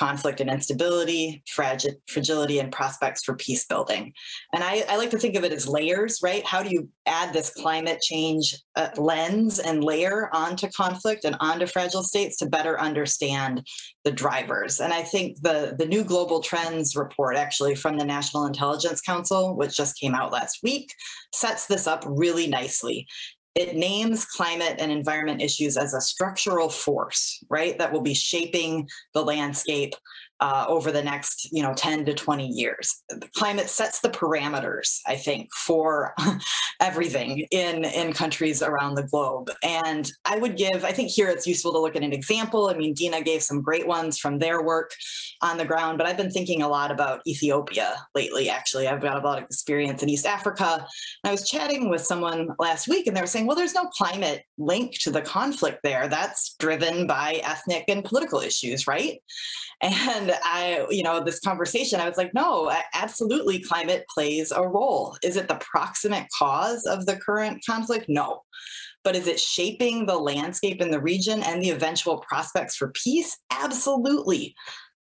[0.00, 4.14] conflict and instability, fragil- fragility, and prospects for peace building.
[4.54, 6.44] And I, I, like to think of it as layers, right?
[6.46, 11.66] How do you add this climate change uh, lens and layer onto conflict and onto
[11.66, 13.66] fragile states to better understand
[14.04, 14.80] the drivers?
[14.80, 19.54] And I think the, the new global trends report, actually from the National Intelligence Council,
[19.54, 20.94] which just came out last week,
[21.34, 23.06] sets this up really nicely
[23.54, 27.76] it names climate and environment issues as a structural force, right?
[27.78, 29.94] That will be shaping the landscape
[30.40, 33.02] uh, over the next you know 10 to 20 years.
[33.08, 36.14] The climate sets the parameters i think for
[36.80, 39.50] everything in in countries around the globe.
[39.62, 42.68] And i would give i think here it's useful to look at an example.
[42.68, 44.92] I mean dina gave some great ones from their work
[45.42, 48.88] on the ground but i've been thinking a lot about ethiopia lately actually.
[48.88, 50.86] I've got a lot of experience in east africa.
[51.24, 53.86] And i was chatting with someone last week and they were saying well there's no
[53.86, 56.08] climate link to the conflict there.
[56.08, 59.20] That's driven by ethnic and political issues right?
[59.82, 65.16] And I, you know, this conversation, I was like, no, absolutely, climate plays a role.
[65.22, 68.06] Is it the proximate cause of the current conflict?
[68.08, 68.42] No.
[69.02, 73.36] But is it shaping the landscape in the region and the eventual prospects for peace?
[73.50, 74.54] Absolutely.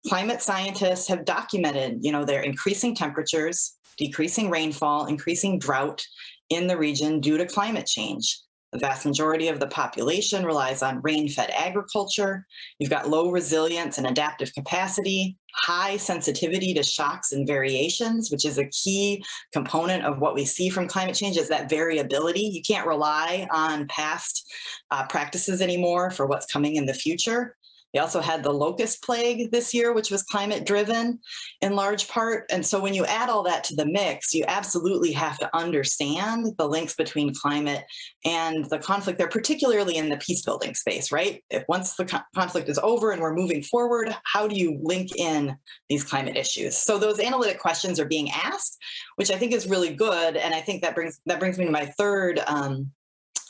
[0.08, 6.04] Climate scientists have documented, you know, their increasing temperatures, decreasing rainfall, increasing drought
[6.50, 8.40] in the region due to climate change.
[8.74, 12.48] The vast majority of the population relies on rain fed agriculture.
[12.80, 18.58] You've got low resilience and adaptive capacity, high sensitivity to shocks and variations, which is
[18.58, 22.42] a key component of what we see from climate change is that variability.
[22.42, 24.52] You can't rely on past
[24.90, 27.56] uh, practices anymore for what's coming in the future.
[27.94, 31.20] We also had the locust plague this year, which was climate driven
[31.62, 32.46] in large part.
[32.52, 36.48] And so when you add all that to the mix, you absolutely have to understand
[36.58, 37.84] the links between climate
[38.26, 41.44] and the conflict there, particularly in the peace building space, right?
[41.50, 45.16] If once the co- conflict is over and we're moving forward, how do you link
[45.16, 45.56] in
[45.90, 46.78] these climate issues?
[46.78, 48.78] So those analytic questions are being asked,
[49.18, 50.36] which I think is really good.
[50.36, 52.92] And I think that brings that brings me to my third um,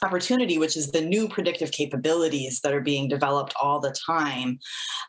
[0.04, 4.60] opportunity, which is the new predictive capabilities that are being developed all the time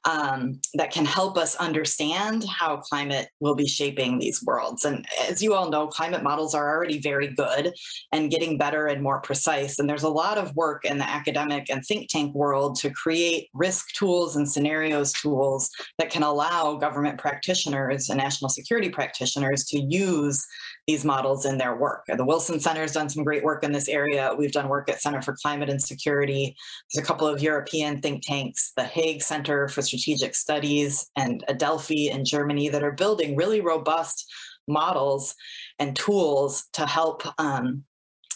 [0.05, 4.84] um, that can help us understand how climate will be shaping these worlds.
[4.84, 7.72] And as you all know, climate models are already very good
[8.12, 9.78] and getting better and more precise.
[9.78, 13.49] And there's a lot of work in the academic and think tank world to create
[13.55, 19.80] risk tools and scenarios tools that can allow government practitioners and national security practitioners to
[19.80, 20.45] use
[20.86, 22.05] these models in their work.
[22.07, 24.34] The Wilson Center has done some great work in this area.
[24.36, 26.55] We've done work at Center for Climate and Security.
[26.93, 32.11] There's a couple of European think tanks, the Hague Center for Strategic Studies and Adelphi
[32.11, 34.32] in Germany that are building really robust
[34.66, 35.35] models
[35.78, 37.85] and tools to help um,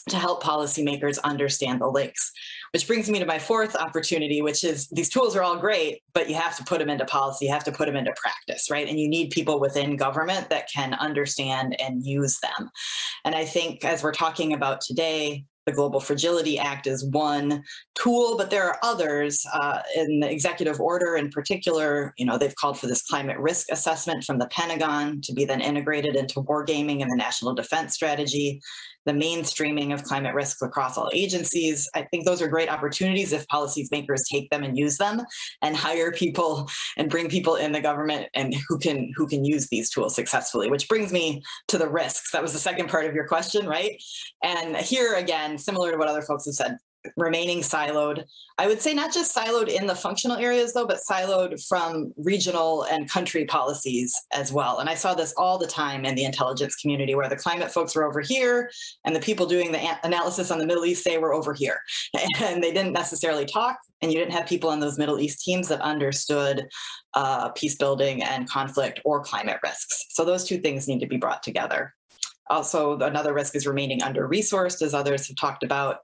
[0.09, 2.33] to help policymakers understand the links.
[2.73, 6.29] Which brings me to my fourth opportunity, which is these tools are all great, but
[6.29, 8.87] you have to put them into policy, you have to put them into practice, right?
[8.87, 12.71] And you need people within government that can understand and use them.
[13.25, 17.63] And I think as we're talking about today, the Global Fragility Act is one
[17.95, 22.15] tool, but there are others uh, in the executive order in particular.
[22.17, 25.61] You know, they've called for this climate risk assessment from the Pentagon to be then
[25.61, 28.61] integrated into wargaming and the National Defense Strategy
[29.07, 31.89] the mainstreaming of climate risks across all agencies.
[31.95, 35.23] I think those are great opportunities if policymakers take them and use them
[35.63, 39.69] and hire people and bring people in the government and who can who can use
[39.69, 42.33] these tools successfully, which brings me to the risks.
[42.33, 44.03] That was the second part of your question, right?
[44.43, 46.77] And here again, similar to what other folks have said,
[47.17, 48.25] remaining siloed.
[48.59, 52.85] I would say not just siloed in the functional areas though, but siloed from regional
[52.85, 54.79] and country policies as well.
[54.79, 57.95] And I saw this all the time in the intelligence community where the climate folks
[57.95, 58.71] were over here
[59.05, 61.81] and the people doing the analysis on the Middle East say we're over here.
[62.41, 65.69] And they didn't necessarily talk and you didn't have people on those Middle East teams
[65.69, 66.69] that understood
[67.15, 70.07] uh, peace building and conflict or climate risks.
[70.11, 71.95] So those two things need to be brought together.
[72.51, 75.99] Also, another risk is remaining under resourced, as others have talked about.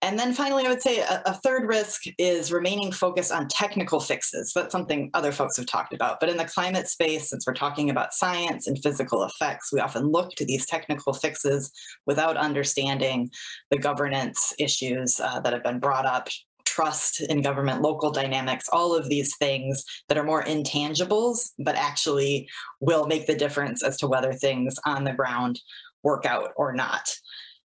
[0.00, 3.98] And then finally, I would say a, a, third risk is remaining focused on technical
[3.98, 4.52] fixes.
[4.54, 6.20] That's something other folks have talked about.
[6.20, 10.06] But in the climate space, since we're talking about science and physical effects, we often
[10.06, 11.72] look to these technical fixes
[12.06, 13.28] without understanding
[13.70, 16.28] the governance issues uh, that have been brought up
[16.64, 22.48] trust in government, local dynamics, all of these things that are more intangibles, but actually
[22.78, 25.60] will make the difference as to whether things on the ground
[26.04, 27.10] work out or not.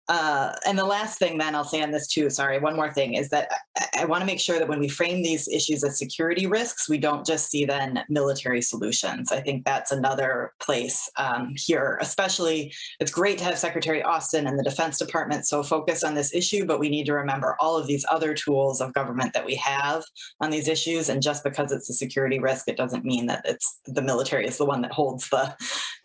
[0.10, 3.14] Uh, and the last thing, then I'll say on this too, sorry, one more thing
[3.14, 5.98] is that I, I want to make sure that when we frame these issues as
[5.98, 9.32] security risks, we don't just see then military solutions.
[9.32, 14.60] I think that's another place um, here, especially it's great to have Secretary Austin and
[14.60, 17.88] the Defense Department so focused on this issue, but we need to remember all of
[17.88, 20.04] these other tools of government that we have
[20.42, 21.10] on these issues.
[21.10, 24.58] And just because it's a security risk, it doesn't mean that it's the military is
[24.58, 25.56] the one that holds the,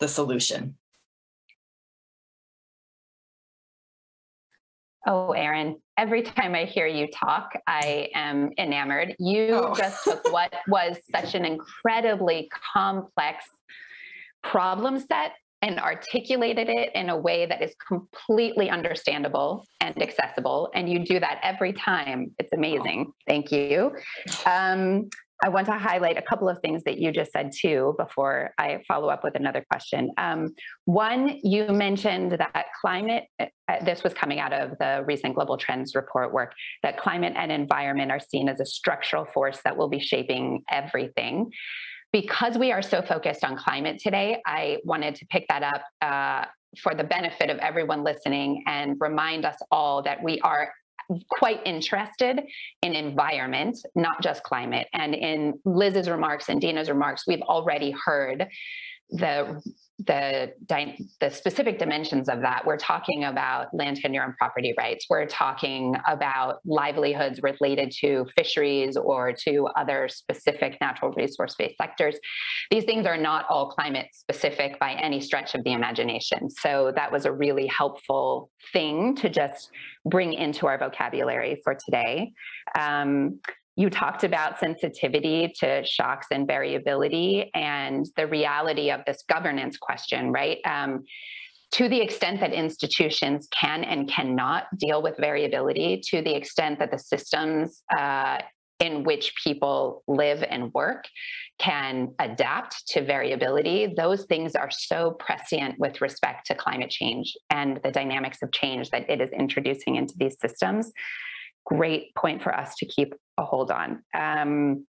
[0.00, 0.76] the solution.
[5.08, 9.14] Oh, Erin, every time I hear you talk, I am enamored.
[9.20, 9.74] You oh.
[9.76, 13.44] just took what was such an incredibly complex
[14.42, 15.32] problem set
[15.62, 20.70] and articulated it in a way that is completely understandable and accessible.
[20.74, 22.32] And you do that every time.
[22.38, 23.12] It's amazing.
[23.26, 23.92] Thank you.
[24.44, 25.08] Um,
[25.42, 28.82] I want to highlight a couple of things that you just said too before I
[28.88, 30.10] follow up with another question.
[30.16, 30.54] Um,
[30.86, 33.46] one, you mentioned that climate, uh,
[33.84, 38.10] this was coming out of the recent Global Trends report work, that climate and environment
[38.10, 41.50] are seen as a structural force that will be shaping everything.
[42.12, 46.46] Because we are so focused on climate today, I wanted to pick that up uh,
[46.82, 50.72] for the benefit of everyone listening and remind us all that we are
[51.28, 52.42] quite interested
[52.82, 54.88] in environment, not just climate.
[54.92, 58.48] And in Liz's remarks and Dina's remarks, we've already heard
[59.10, 59.62] the
[60.04, 60.52] the
[61.20, 65.06] the specific dimensions of that we're talking about land tenure and property rights.
[65.08, 72.16] We're talking about livelihoods related to fisheries or to other specific natural resource based sectors.
[72.70, 76.50] These things are not all climate specific by any stretch of the imagination.
[76.50, 79.70] So that was a really helpful thing to just
[80.04, 82.32] bring into our vocabulary for today.
[82.78, 83.40] Um,
[83.76, 90.32] you talked about sensitivity to shocks and variability and the reality of this governance question,
[90.32, 90.58] right?
[90.64, 91.04] Um,
[91.72, 96.90] to the extent that institutions can and cannot deal with variability, to the extent that
[96.90, 98.38] the systems uh,
[98.80, 101.04] in which people live and work
[101.58, 107.80] can adapt to variability, those things are so prescient with respect to climate change and
[107.82, 110.92] the dynamics of change that it is introducing into these systems
[111.66, 114.02] great point for us to keep a hold on.
[114.14, 114.86] Um,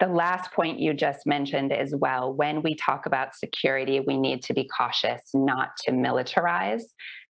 [0.00, 4.42] the last point you just mentioned as well when we talk about security, we need
[4.44, 6.82] to be cautious not to militarize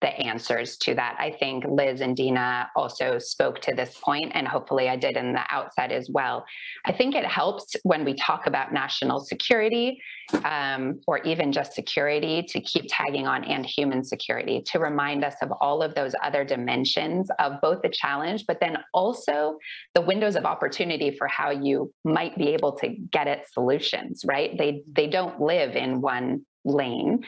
[0.00, 1.16] the answers to that.
[1.18, 5.32] I think Liz and Dina also spoke to this point, and hopefully I did in
[5.32, 6.44] the outset as well.
[6.84, 10.00] I think it helps when we talk about national security
[10.44, 15.34] um, or even just security to keep tagging on and human security to remind us
[15.42, 19.58] of all of those other dimensions of both the challenge, but then also
[19.94, 24.56] the windows of opportunity for how you might be able to get at solutions, right?
[24.56, 27.24] They, they don't live in one lane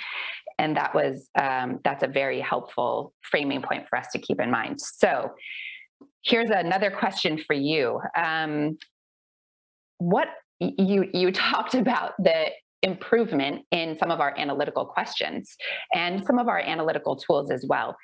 [0.59, 4.51] and that was um, that's a very helpful framing point for us to keep in
[4.51, 4.81] mind.
[4.81, 5.31] So
[6.25, 8.01] here's another question for you.
[8.17, 8.79] Um,
[9.99, 10.29] what
[10.59, 12.47] you you talked about the
[12.83, 15.57] improvement in some of our analytical questions
[15.95, 17.97] and some of our analytical tools as well.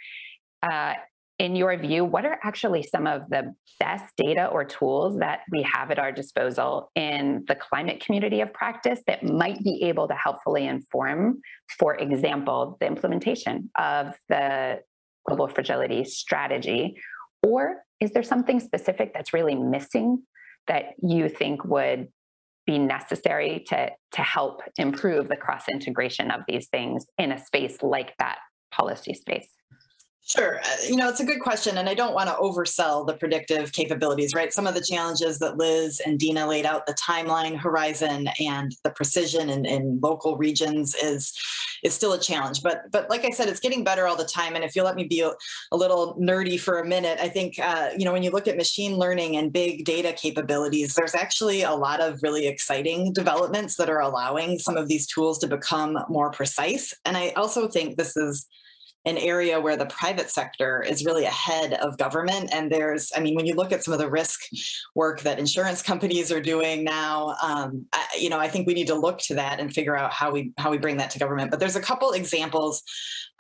[0.63, 0.95] Uh,
[1.39, 5.63] in your view, what are actually some of the best data or tools that we
[5.63, 10.15] have at our disposal in the climate community of practice that might be able to
[10.15, 11.41] helpfully inform,
[11.79, 14.81] for example, the implementation of the
[15.27, 16.97] global fragility strategy?
[17.43, 20.23] Or is there something specific that's really missing
[20.67, 22.09] that you think would
[22.67, 27.79] be necessary to, to help improve the cross integration of these things in a space
[27.81, 28.39] like that
[28.73, 29.49] policy space?
[30.29, 30.61] Sure.
[30.61, 33.73] Uh, you know, it's a good question, and I don't want to oversell the predictive
[33.73, 34.53] capabilities, right?
[34.53, 38.91] Some of the challenges that Liz and Dina laid out, the timeline horizon and the
[38.91, 41.33] precision in, in local regions is
[41.83, 42.63] is still a challenge.
[42.63, 44.55] But but like I said, it's getting better all the time.
[44.55, 45.31] And if you'll let me be a,
[45.73, 48.59] a little nerdy for a minute, I think uh, you know when you look at
[48.59, 53.89] machine learning and big data capabilities, there's actually a lot of really exciting developments that
[53.89, 56.95] are allowing some of these tools to become more precise.
[57.07, 58.47] And I also think this is
[59.05, 62.51] an area where the private sector is really ahead of government.
[62.53, 64.41] And there's, I mean, when you look at some of the risk
[64.95, 68.89] work that insurance companies are doing now, um, I, you know, I think we need
[68.89, 71.51] to look to that and figure out how we how we bring that to government.
[71.51, 72.83] But there's a couple examples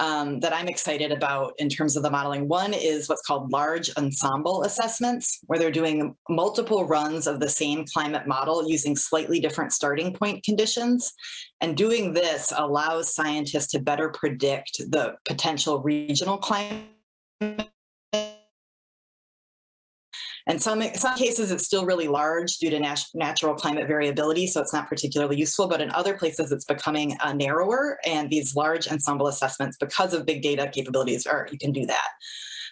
[0.00, 2.48] um, that I'm excited about in terms of the modeling.
[2.48, 7.84] One is what's called large ensemble assessments, where they're doing multiple runs of the same
[7.92, 11.12] climate model using slightly different starting point conditions.
[11.60, 16.84] And doing this allows scientists to better predict the potential regional climate
[20.48, 24.60] and some, some cases, it's still really large due to nat- natural climate variability, so
[24.60, 25.68] it's not particularly useful.
[25.68, 30.26] But in other places, it's becoming uh, narrower, and these large ensemble assessments, because of
[30.26, 32.08] big data capabilities, are you can do that.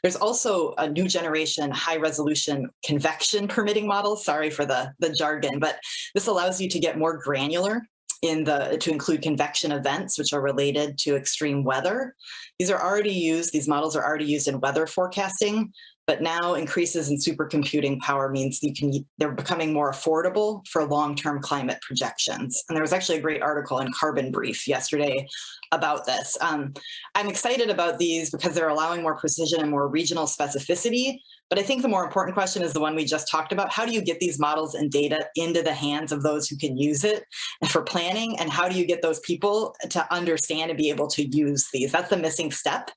[0.03, 4.17] There's also a new generation high resolution convection permitting model.
[4.17, 5.79] Sorry for the, the jargon, but
[6.15, 7.83] this allows you to get more granular
[8.23, 12.15] in the to include convection events which are related to extreme weather.
[12.59, 15.73] These are already used, these models are already used in weather forecasting,
[16.07, 21.41] but now increases in supercomputing power means you can they're becoming more affordable for long-term
[21.41, 22.63] climate projections.
[22.69, 25.27] And there was actually a great article in Carbon Brief yesterday
[25.73, 26.39] about this.
[26.41, 26.75] Um,
[27.15, 31.19] I'm excited about these because they're allowing more precision and more regional specificity,
[31.49, 33.73] but I think the more important question is the one we just talked about.
[33.73, 36.77] How do you get these models and data into the hands of those who can
[36.77, 37.25] use it
[37.69, 38.39] for planning?
[38.39, 41.93] And how do you get those people to understand and be able to use these?
[41.93, 42.91] That's the missing step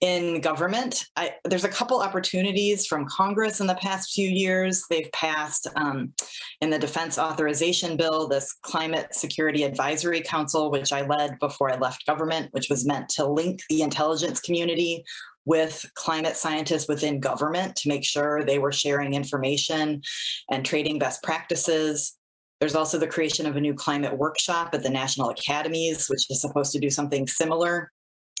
[0.00, 1.06] in government.
[1.16, 4.84] I, there's a couple opportunities from Congress in the past few years.
[4.90, 6.12] They've passed um,
[6.60, 11.78] in the Defense Authorization Bill this Climate Security Advisory Council, which I led before I
[11.78, 15.04] left government, which was meant to link the intelligence community
[15.46, 20.02] with climate scientists within government to make sure they were sharing information
[20.50, 22.18] and trading best practices.
[22.60, 26.40] There's also the creation of a new climate workshop at the national academies, which is
[26.40, 27.92] supposed to do something similar.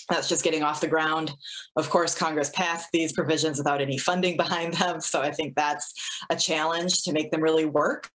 [0.08, 1.32] That's just getting off the ground.
[1.76, 5.00] Of course, Congress passed these provisions without any funding behind them.
[5.00, 5.92] So I think that's
[6.30, 8.10] a challenge to make them really work.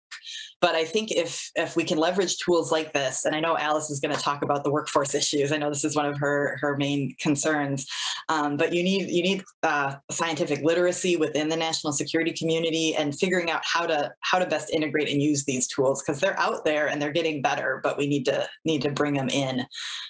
[0.61, 3.89] But I think if if we can leverage tools like this, and I know Alice
[3.89, 5.51] is going to talk about the workforce issues.
[5.51, 7.85] I know this is one of her her main concerns.
[8.29, 13.17] Um, but you need you need uh, scientific literacy within the national security community and
[13.17, 16.65] figuring out how to how to best integrate and use these tools because they're out
[16.65, 17.79] there and they're getting better.
[17.83, 19.65] But we need to need to bring them in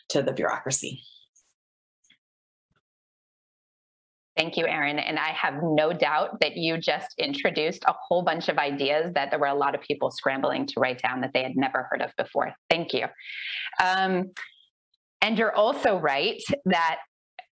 [0.10, 1.04] to the bureaucracy.
[4.38, 5.00] Thank you, Erin.
[5.00, 9.32] And I have no doubt that you just introduced a whole bunch of ideas that
[9.32, 12.02] there were a lot of people scrambling to write down that they had never heard
[12.04, 12.54] of before.
[12.70, 13.06] Thank you.
[13.84, 14.32] Um,
[15.22, 17.00] and you're also right that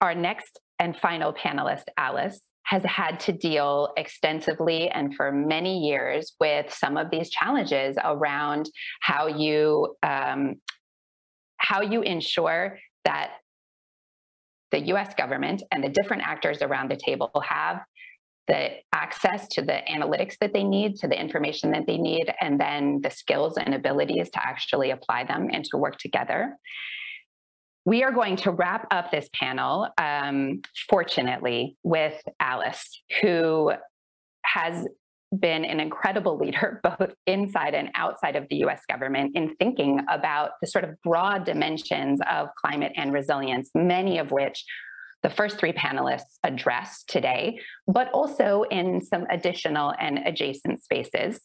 [0.00, 6.34] our next and final panelist, Alice, has had to deal extensively and for many years
[6.40, 8.70] with some of these challenges around
[9.00, 10.54] how you um,
[11.58, 13.32] how you ensure that
[14.70, 17.80] the US government and the different actors around the table have
[18.50, 22.60] the access to the analytics that they need, to the information that they need, and
[22.60, 26.56] then the skills and abilities to actually apply them and to work together.
[27.84, 33.72] We are going to wrap up this panel, um, fortunately, with Alice, who
[34.44, 34.86] has
[35.38, 40.52] been an incredible leader, both inside and outside of the US government, in thinking about
[40.60, 44.64] the sort of broad dimensions of climate and resilience, many of which
[45.22, 51.40] the first three panelists address today, but also in some additional and adjacent spaces.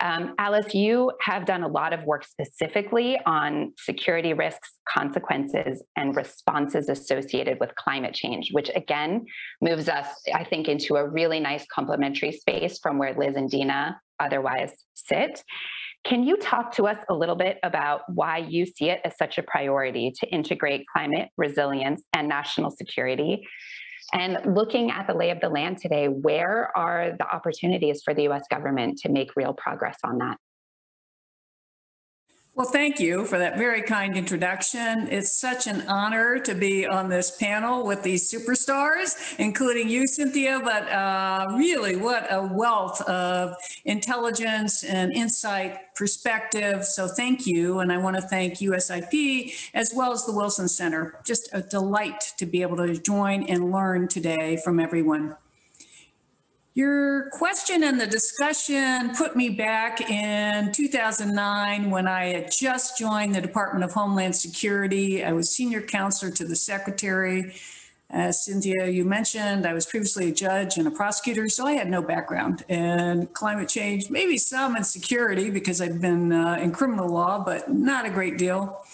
[0.00, 6.16] Um, Alice, you have done a lot of work specifically on security risks, consequences, and
[6.16, 9.26] responses associated with climate change, which again
[9.60, 14.00] moves us, I think, into a really nice complementary space from where Liz and Dina
[14.20, 15.42] otherwise sit.
[16.04, 19.36] Can you talk to us a little bit about why you see it as such
[19.36, 23.46] a priority to integrate climate resilience and national security?
[24.14, 28.22] And looking at the lay of the land today, where are the opportunities for the
[28.28, 30.38] US government to make real progress on that?
[32.58, 35.06] Well, thank you for that very kind introduction.
[35.12, 40.60] It's such an honor to be on this panel with these superstars, including you, Cynthia,
[40.64, 43.54] but uh, really what a wealth of
[43.84, 46.84] intelligence and insight perspective.
[46.84, 47.78] So thank you.
[47.78, 51.20] And I want to thank USIP as well as the Wilson Center.
[51.24, 55.36] Just a delight to be able to join and learn today from everyone.
[56.78, 63.34] Your question and the discussion put me back in 2009 when I had just joined
[63.34, 65.24] the Department of Homeland Security.
[65.24, 67.52] I was senior counselor to the secretary.
[68.10, 71.90] As Cynthia, you mentioned, I was previously a judge and a prosecutor, so I had
[71.90, 77.08] no background in climate change, maybe some in security because I've been uh, in criminal
[77.08, 78.84] law, but not a great deal.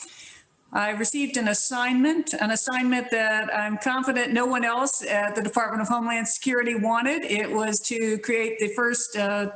[0.75, 5.83] I received an assignment, an assignment that I'm confident no one else at the Department
[5.83, 7.23] of Homeland Security wanted.
[7.23, 9.53] It was to create the first uh,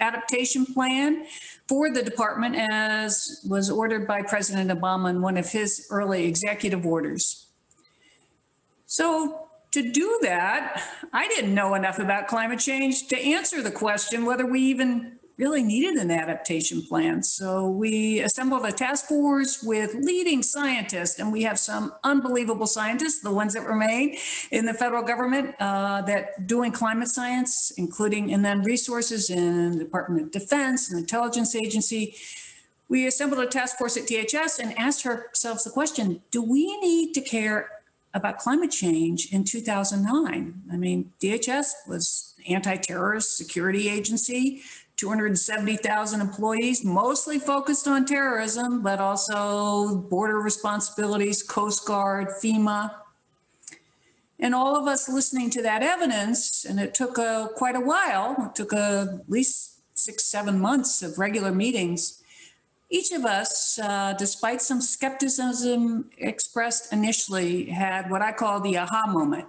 [0.00, 1.26] adaptation plan
[1.68, 6.84] for the department as was ordered by President Obama in one of his early executive
[6.84, 7.46] orders.
[8.86, 10.82] So to do that,
[11.12, 15.62] I didn't know enough about climate change to answer the question whether we even really
[15.62, 17.22] needed an adaptation plan.
[17.22, 23.20] So we assembled a task force with leading scientists, and we have some unbelievable scientists,
[23.20, 24.16] the ones that remain
[24.50, 29.78] in the federal government uh, that doing climate science, including and then resources in the
[29.78, 32.16] Department of Defense and Intelligence Agency.
[32.88, 37.12] We assembled a task force at DHS and asked ourselves the question, do we need
[37.14, 37.70] to care
[38.14, 40.62] about climate change in 2009?
[40.72, 44.62] I mean, DHS was anti-terrorist security agency
[44.98, 52.92] 270,000 employees, mostly focused on terrorism, but also border responsibilities, Coast Guard, FEMA.
[54.40, 58.34] And all of us listening to that evidence, and it took a, quite a while,
[58.46, 62.20] it took a, at least six, seven months of regular meetings.
[62.90, 69.12] Each of us, uh, despite some skepticism expressed initially, had what I call the aha
[69.12, 69.46] moment,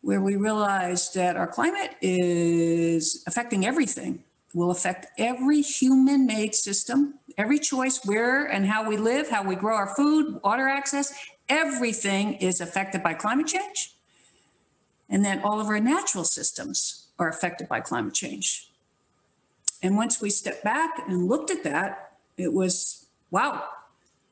[0.00, 4.22] where we realized that our climate is affecting everything
[4.54, 9.54] will affect every human made system, every choice where and how we live, how we
[9.54, 11.12] grow our food, water access,
[11.48, 13.94] everything is affected by climate change.
[15.08, 18.70] And then all of our natural systems are affected by climate change.
[19.82, 23.64] And once we stepped back and looked at that, it was wow,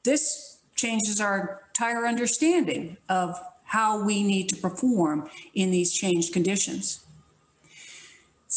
[0.03, 7.06] this changes our entire understanding of how we need to perform in these changed conditions.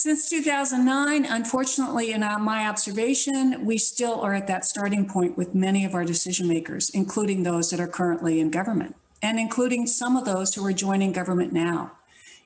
[0.01, 5.83] Since 2009, unfortunately, in my observation, we still are at that starting point with many
[5.83, 10.23] of our decision makers, including those that are currently in government and including some of
[10.23, 11.91] those who are joining government now.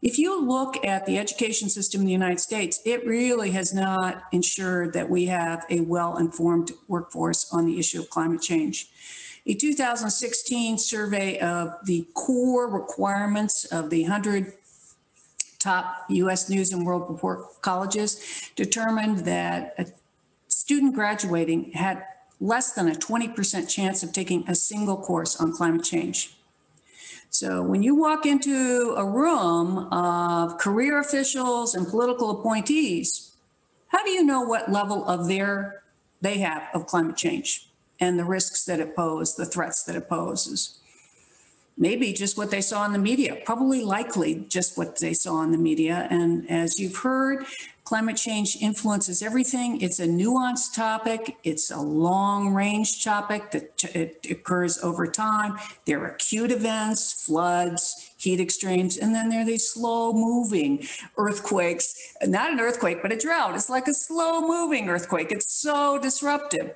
[0.02, 4.24] If you look at the education system in the United States, it really has not
[4.32, 8.90] ensured that we have a well-informed workforce on the issue of climate change.
[9.46, 14.54] A 2016 survey of the core requirements of the 100
[15.64, 19.86] top US News and World Report colleges determined that a
[20.48, 22.04] student graduating had
[22.40, 26.36] less than a 20% chance of taking a single course on climate change.
[27.30, 33.32] So when you walk into a room of career officials and political appointees,
[33.88, 35.84] how do you know what level of their
[36.22, 37.70] they have of climate change
[38.00, 40.80] and the risks that it poses, the threats that it poses?
[41.78, 45.52] Maybe just what they saw in the media, probably likely just what they saw in
[45.52, 46.08] the media.
[46.10, 47.46] And as you've heard,
[47.84, 49.82] climate change influences everything.
[49.82, 51.36] It's a nuanced topic.
[51.44, 55.58] It's a long range topic that it occurs over time.
[55.86, 60.88] There are acute events, floods, heat extremes, and then there are these slow moving
[61.18, 62.16] earthquakes.
[62.26, 63.56] Not an earthquake, but a drought.
[63.56, 65.32] It's like a slow moving earthquake.
[65.32, 66.74] It's so disruptive.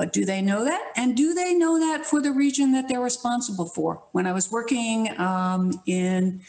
[0.00, 0.92] But do they know that?
[0.96, 4.02] And do they know that for the region that they're responsible for?
[4.12, 6.40] When I was working um, in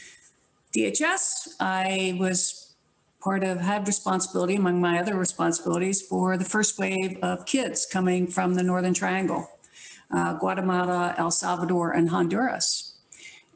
[0.74, 2.72] DHS, I was
[3.20, 8.26] part of, had responsibility among my other responsibilities for the first wave of kids coming
[8.26, 9.46] from the Northern Triangle,
[10.10, 12.91] uh, Guatemala, El Salvador, and Honduras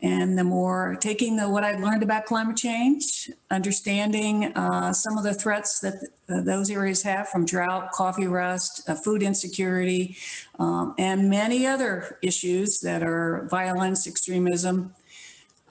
[0.03, 5.25] and the more taking the what I learned about climate change, understanding uh, some of
[5.25, 5.95] the threats that
[6.29, 10.17] uh, those areas have from drought, coffee rust, uh, food insecurity,
[10.59, 14.93] um, and many other issues that are violence, extremism.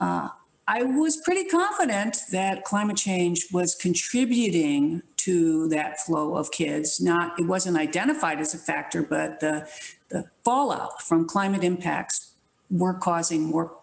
[0.00, 0.28] Uh,
[0.68, 7.00] I was pretty confident that climate change was contributing to that flow of kids.
[7.00, 9.68] Not, it wasn't identified as a factor, but the,
[10.08, 12.32] the fallout from climate impacts
[12.68, 13.75] were causing more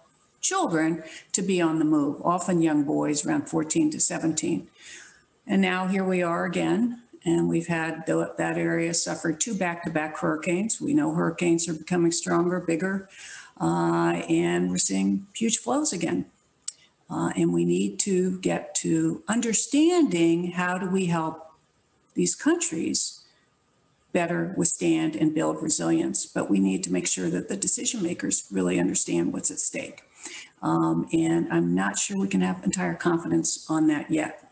[0.44, 1.02] children
[1.32, 4.68] to be on the move, often young boys around 14 to 17.
[5.48, 10.80] And now here we are again, and we've had that area suffer two back-to-back hurricanes.
[10.80, 13.10] We know hurricanes are becoming stronger, bigger,
[13.60, 16.26] uh, and we're seeing huge flows again.
[17.10, 21.52] Uh, and we need to get to understanding how do we help
[22.16, 23.24] these countries
[24.14, 26.26] better withstand and build resilience.
[26.26, 30.04] But we need to make sure that the decision makers really understand what's at stake.
[30.64, 34.50] Um, and I'm not sure we can have entire confidence on that yet.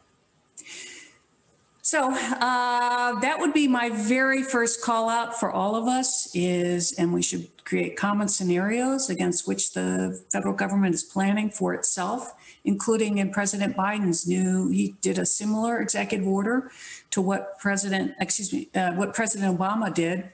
[1.84, 6.94] So uh, that would be my very first call out for all of us is,
[6.94, 12.34] and we should create common scenarios against which the federal government is planning for itself,
[12.66, 16.72] including in President Biden's new, he did a similar executive order
[17.10, 20.30] to what President, excuse me, uh, what President Obama did,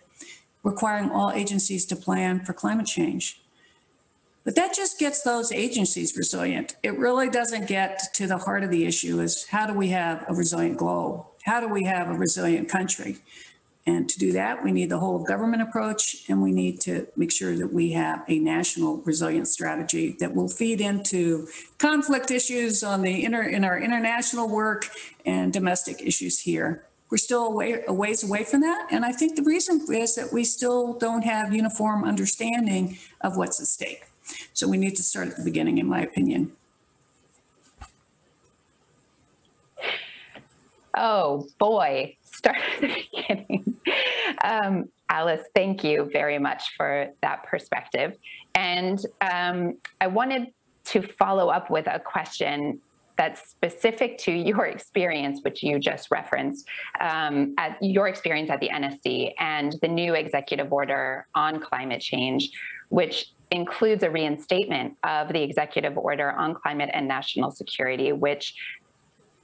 [0.64, 3.42] requiring all agencies to plan for climate change.
[4.48, 6.78] But that just gets those agencies resilient.
[6.82, 10.24] It really doesn't get to the heart of the issue is how do we have
[10.30, 11.26] a resilient globe?
[11.48, 13.18] how do we have a resilient country?
[13.86, 17.08] And to do that, we need the whole of government approach, and we need to
[17.18, 21.48] make sure that we have a national resilience strategy that will feed into
[21.78, 24.90] conflict issues on the inter, in our international work
[25.26, 26.86] and domestic issues here.
[27.10, 30.16] We're still a, way, a ways away from that, and I think the reason is
[30.16, 34.04] that we still don't have uniform understanding of what's at stake.
[34.54, 36.52] So we need to start at the beginning, in my opinion.
[40.96, 42.88] Oh boy, start at the
[43.28, 43.78] beginning.
[44.44, 48.18] Um, Alice, thank you very much for that perspective.
[48.56, 50.48] And um, I wanted
[50.86, 52.80] to follow up with a question
[53.18, 56.68] that's specific to your experience, which you just referenced,
[57.00, 62.52] um, at your experience at the NSC and the new executive order on climate change,
[62.90, 68.54] which includes a reinstatement of the executive order on climate and national security, which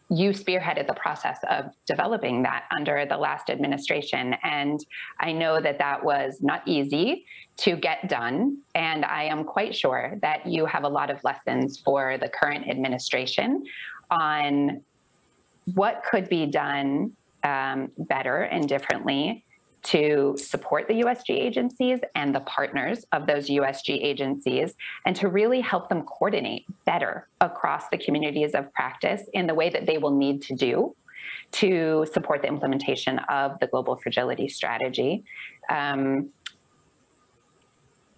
[0.09, 4.35] you spearheaded the process of developing that under the last administration.
[4.43, 4.79] And
[5.19, 7.25] I know that that was not easy
[7.57, 8.57] to get done.
[8.75, 12.69] And I am quite sure that you have a lot of lessons for the current
[12.69, 13.63] administration
[14.11, 14.81] on
[15.73, 17.13] what could be done
[17.43, 19.43] um, better and differently
[19.83, 25.61] to support the USG agencies and the partners of those USG agencies, and to really
[25.61, 30.15] help them coordinate better across the communities of practice in the way that they will
[30.15, 30.95] need to do
[31.51, 35.23] to support the implementation of the global fragility strategy.
[35.69, 36.29] Um,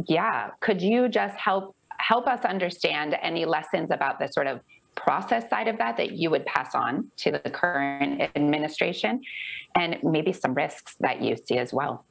[0.07, 4.59] yeah, could you just help help us understand any lessons about the sort of
[4.95, 9.21] process side of that that you would pass on to the current administration
[9.75, 12.05] and maybe some risks that you see as well?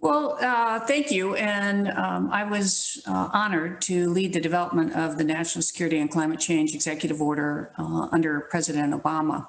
[0.00, 1.36] Well, uh, thank you.
[1.36, 6.10] And um, I was uh, honored to lead the development of the National Security and
[6.10, 9.46] Climate Change Executive Order uh, under President Obama.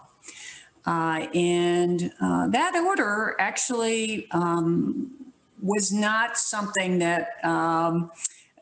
[0.85, 5.11] Uh, and uh, that order actually um,
[5.61, 8.11] was not something that um,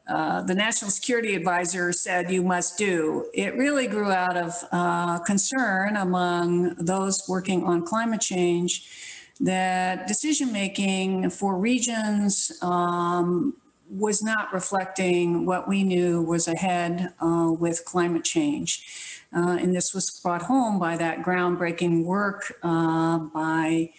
[0.08, 3.28] uh, the National Security Advisor said you must do.
[3.34, 8.90] It really grew out of uh, concern among those working on climate change
[9.40, 13.56] that decision making for regions um,
[13.90, 19.28] was not reflecting what we knew was ahead uh, with climate change.
[19.36, 23.90] Uh, and this was brought home by that groundbreaking work uh, by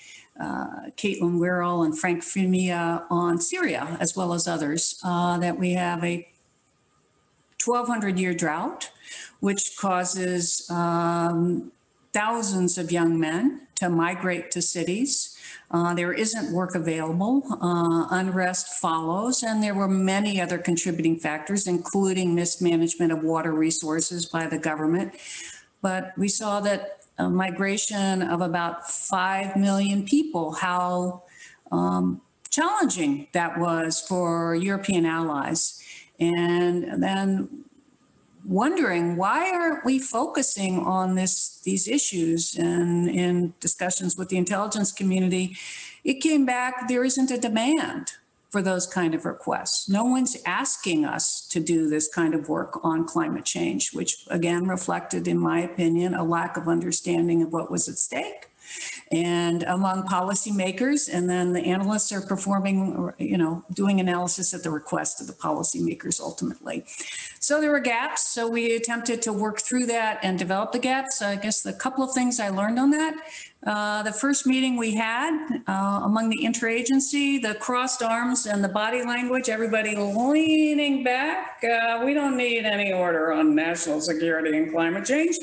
[0.43, 5.73] uh, Caitlin Werrell and Frank Femia on Syria, as well as others, uh, that we
[5.73, 6.27] have a
[7.64, 8.90] 1,200 year drought,
[9.40, 11.70] which causes um,
[12.12, 15.39] thousands of young men to migrate to cities.
[15.70, 17.43] Uh, there isn't work available.
[17.60, 24.27] Uh, unrest follows, and there were many other contributing factors, including mismanagement of water resources
[24.27, 25.14] by the government.
[25.81, 31.22] But we saw that a migration of about 5 million people, how
[31.70, 32.20] um,
[32.51, 35.82] challenging that was for European allies.
[36.18, 37.64] And then
[38.44, 44.90] wondering why aren't we focusing on this these issues and in discussions with the intelligence
[44.90, 45.56] community
[46.02, 48.12] it came back there isn't a demand
[48.53, 49.89] for those kind of requests.
[49.89, 54.69] No one's asking us to do this kind of work on climate change, which again
[54.69, 58.52] reflected, in my opinion, a lack of understanding of what was at stake.
[59.12, 61.09] And among policymakers.
[61.12, 65.26] And then the analysts are performing, or, you know, doing analysis at the request of
[65.26, 66.84] the policymakers ultimately.
[67.39, 68.28] So there were gaps.
[68.28, 71.20] So we attempted to work through that and develop the gaps.
[71.20, 73.14] I guess the couple of things I learned on that.
[73.64, 78.68] Uh, the first meeting we had uh, among the interagency, the crossed arms and the
[78.68, 81.62] body language, everybody leaning back.
[81.62, 85.36] Uh, we don't need any order on national security and climate change.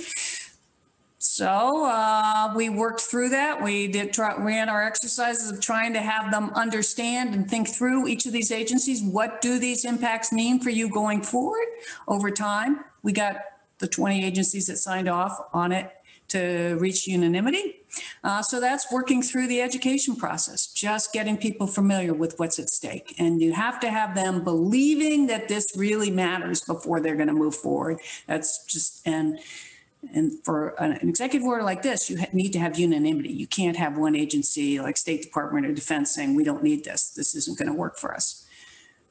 [1.22, 3.62] So uh, we worked through that.
[3.62, 8.08] We did try, ran our exercises of trying to have them understand and think through
[8.08, 9.04] each of these agencies.
[9.04, 11.68] What do these impacts mean for you going forward
[12.08, 12.86] over time?
[13.04, 13.36] We got
[13.80, 15.92] the 20 agencies that signed off on it
[16.30, 17.82] to reach unanimity.
[18.24, 22.70] Uh, so that's working through the education process, just getting people familiar with what's at
[22.70, 23.16] stake.
[23.20, 27.34] And you have to have them believing that this really matters before they're going to
[27.34, 28.00] move forward.
[28.28, 29.40] That's just, and
[30.14, 33.34] and for an executive order like this, you need to have unanimity.
[33.34, 37.12] You can't have one agency like State Department or Defense saying, we don't need this.
[37.12, 38.46] This isn't going to work for us.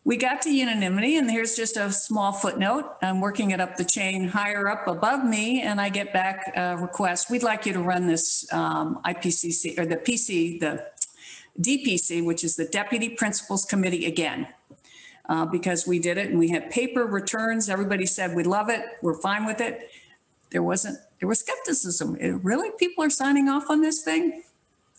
[0.04, 2.96] We got to unanimity, and here's just a small footnote.
[3.02, 6.78] I'm working it up the chain higher up above me, and I get back a
[6.78, 7.30] request.
[7.30, 10.86] We'd like you to run this um, IPCC or the PC, the
[11.60, 14.48] DPC, which is the Deputy Principals Committee again.
[15.28, 17.68] Uh, because we did it and we had paper returns.
[17.68, 18.82] Everybody said, we love it.
[19.02, 19.90] We're fine with it.
[20.50, 22.14] There wasn't, there was skepticism.
[22.42, 22.70] Really?
[22.78, 24.42] People are signing off on this thing?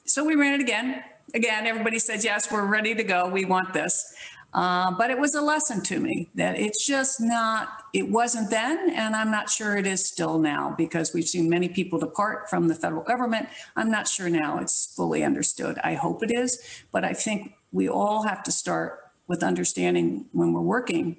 [0.05, 1.03] So we ran it again.
[1.33, 3.27] Again, everybody said, yes, we're ready to go.
[3.27, 4.15] We want this.
[4.51, 8.89] Uh, but it was a lesson to me that it's just not, it wasn't then,
[8.89, 12.67] and I'm not sure it is still now because we've seen many people depart from
[12.67, 13.47] the federal government.
[13.75, 15.77] I'm not sure now it's fully understood.
[15.83, 20.51] I hope it is, but I think we all have to start with understanding when
[20.51, 21.17] we're working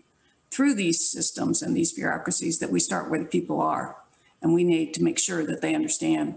[0.50, 3.96] through these systems and these bureaucracies that we start where the people are.
[4.42, 6.36] And we need to make sure that they understand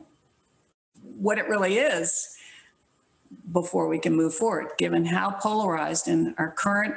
[1.01, 2.37] what it really is
[3.51, 6.95] before we can move forward, given how polarized and our current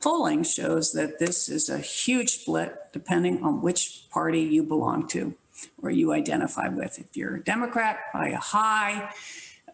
[0.00, 5.34] polling shows that this is a huge split depending on which party you belong to
[5.82, 6.98] or you identify with.
[6.98, 9.10] If you're a Democrat, by a high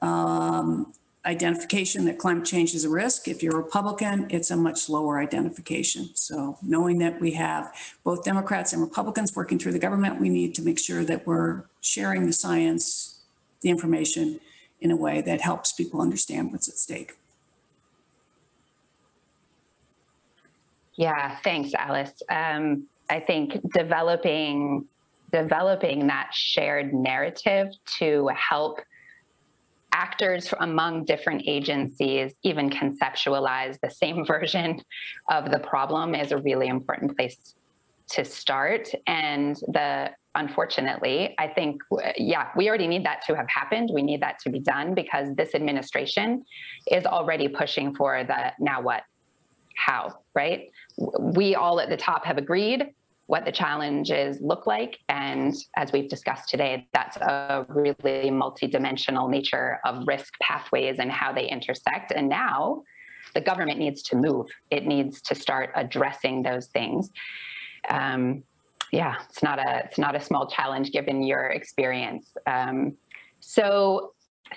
[0.00, 0.92] um,
[1.26, 3.28] identification that climate change is a risk.
[3.28, 6.10] If you're a Republican, it's a much lower identification.
[6.14, 7.74] So knowing that we have
[8.04, 11.64] both Democrats and Republicans working through the government, we need to make sure that we're
[11.82, 13.20] sharing the science,
[13.60, 14.40] the information,
[14.80, 17.12] in a way that helps people understand what's at stake.
[20.94, 22.22] Yeah, thanks, Alice.
[22.30, 24.86] Um, I think developing
[25.32, 27.68] developing that shared narrative
[27.98, 28.80] to help
[29.92, 34.80] actors among different agencies even conceptualize the same version
[35.30, 37.54] of the problem is a really important place
[38.10, 38.88] to start.
[39.06, 41.82] And the unfortunately, I think,
[42.16, 43.90] yeah, we already need that to have happened.
[43.92, 46.44] We need that to be done because this administration
[46.90, 49.02] is already pushing for the now what,
[49.76, 50.70] how, right?
[51.20, 52.94] We all at the top have agreed
[53.30, 54.98] what the challenges look like.
[55.08, 61.32] And as we've discussed today, that's a really multidimensional nature of risk pathways and how
[61.32, 62.10] they intersect.
[62.10, 62.82] And now
[63.34, 64.48] the government needs to move.
[64.72, 67.10] It needs to start addressing those things.
[67.88, 68.42] Um,
[68.90, 72.36] yeah, it's not a it's not a small challenge given your experience.
[72.48, 72.96] Um,
[73.38, 74.12] so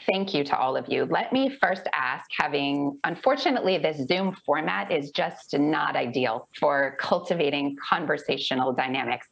[0.06, 1.06] thank you to all of you.
[1.06, 7.76] Let me first ask, having unfortunately this Zoom format is just not ideal for cultivating
[7.90, 9.28] conversational dynamics,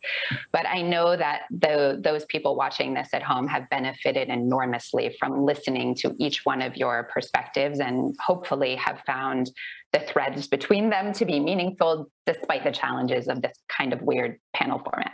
[0.51, 5.45] but I know that the, those people watching this at home have benefited enormously from
[5.45, 9.51] listening to each one of your perspectives and hopefully have found
[9.93, 14.39] the threads between them to be meaningful despite the challenges of this kind of weird
[14.53, 15.13] panel format.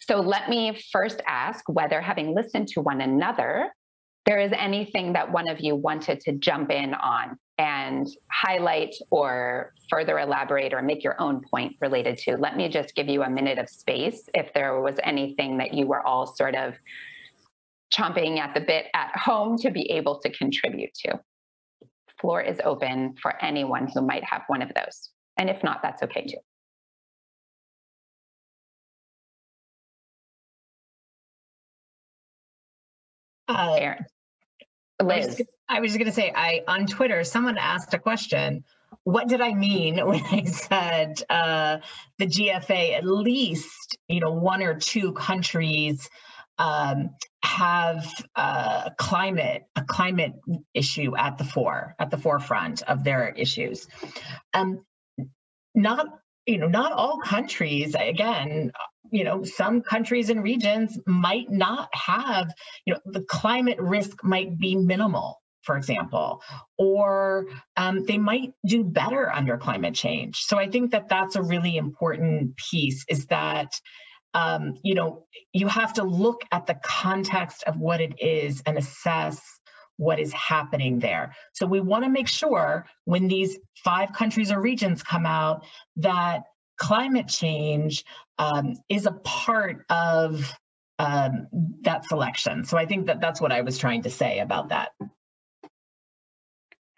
[0.00, 3.72] So let me first ask whether having listened to one another,
[4.26, 9.72] there is anything that one of you wanted to jump in on and highlight or
[9.88, 12.36] further elaborate or make your own point related to.
[12.36, 15.86] Let me just give you a minute of space if there was anything that you
[15.86, 16.74] were all sort of
[17.94, 21.20] chomping at the bit at home to be able to contribute to
[22.20, 25.10] floor is open for anyone who might have one of those.
[25.38, 26.38] And if not, that's okay too.
[33.48, 34.04] Uh, Erin.
[35.02, 35.42] Liz.
[35.68, 38.64] I was just going to say, I on Twitter, someone asked a question.
[39.04, 41.78] What did I mean when I said uh,
[42.18, 46.08] the GFA at least, you know, one or two countries
[46.58, 47.10] um,
[47.42, 50.32] have uh, climate a climate
[50.74, 53.86] issue at the fore at the forefront of their issues.
[54.54, 54.84] Um,
[55.74, 56.06] not
[56.46, 58.72] you know not all countries again
[59.10, 62.52] you know some countries and regions might not have
[62.84, 66.42] you know the climate risk might be minimal for example
[66.78, 67.46] or
[67.76, 71.76] um, they might do better under climate change so i think that that's a really
[71.76, 73.72] important piece is that
[74.34, 78.76] um, you know you have to look at the context of what it is and
[78.76, 79.40] assess
[79.98, 81.34] what is happening there.
[81.54, 85.64] So we want to make sure when these five countries or regions come out
[85.96, 86.42] that
[86.78, 88.04] climate change
[88.38, 90.52] um, is a part of
[90.98, 91.46] um,
[91.82, 92.64] that selection.
[92.64, 94.90] So I think that that's what I was trying to say about that.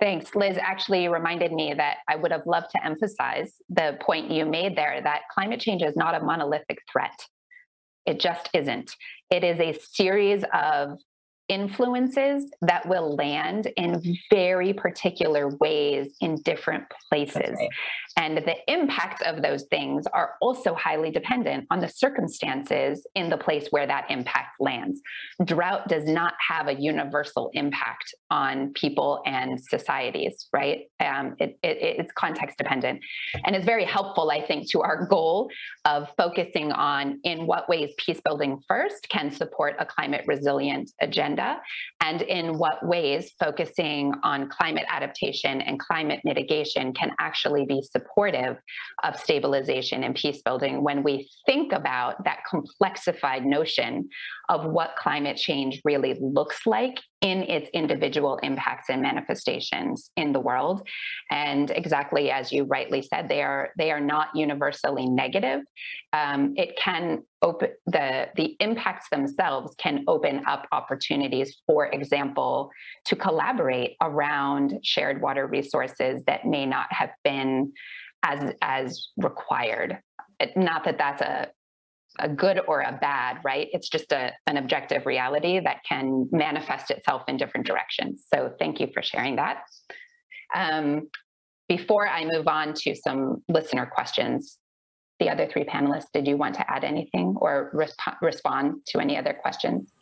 [0.00, 0.34] Thanks.
[0.36, 4.76] Liz actually reminded me that I would have loved to emphasize the point you made
[4.76, 7.18] there that climate change is not a monolithic threat.
[8.06, 8.92] It just isn't.
[9.30, 10.98] It is a series of
[11.48, 17.56] influences that will land in very particular ways in different places.
[17.56, 17.68] Right.
[18.16, 23.36] And the impact of those things are also highly dependent on the circumstances in the
[23.36, 25.00] place where that impact lands.
[25.44, 30.86] Drought does not have a universal impact on people and societies, right?
[31.00, 33.00] Um, it, it, it's context dependent.
[33.44, 35.48] And it's very helpful, I think, to our goal
[35.84, 41.37] of focusing on in what ways peace building first can support a climate resilient agenda,
[42.00, 48.56] and in what ways focusing on climate adaptation and climate mitigation can actually be supportive
[49.04, 54.08] of stabilization and peace building when we think about that complexified notion
[54.48, 60.38] of what climate change really looks like in its individual impacts and manifestations in the
[60.38, 60.86] world.
[61.30, 65.62] And exactly as you rightly said they are they are not universally negative.
[66.12, 72.70] Um, it can open the the impacts themselves can open up opportunities for example
[73.06, 77.72] to collaborate around shared water resources that may not have been
[78.22, 79.98] as as required.
[80.54, 81.48] Not that that's a
[82.18, 83.68] a good or a bad, right?
[83.72, 88.24] It's just a, an objective reality that can manifest itself in different directions.
[88.32, 89.62] So thank you for sharing that.
[90.54, 91.08] Um,
[91.68, 94.58] before I move on to some listener questions,
[95.20, 99.16] the other three panelists, did you want to add anything or resp- respond to any
[99.16, 99.92] other questions?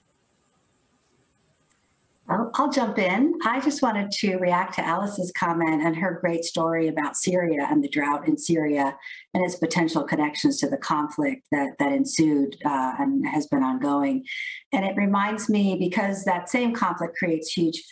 [2.28, 3.34] I'll, I'll, jump in.
[3.44, 7.82] I just wanted to react to Alice's comment and her great story about Syria and
[7.82, 8.96] the drought in Syria
[9.32, 14.24] and its potential connections to the conflict that, that ensued uh, and has been ongoing.
[14.72, 17.82] And it reminds me because that same conflict creates huge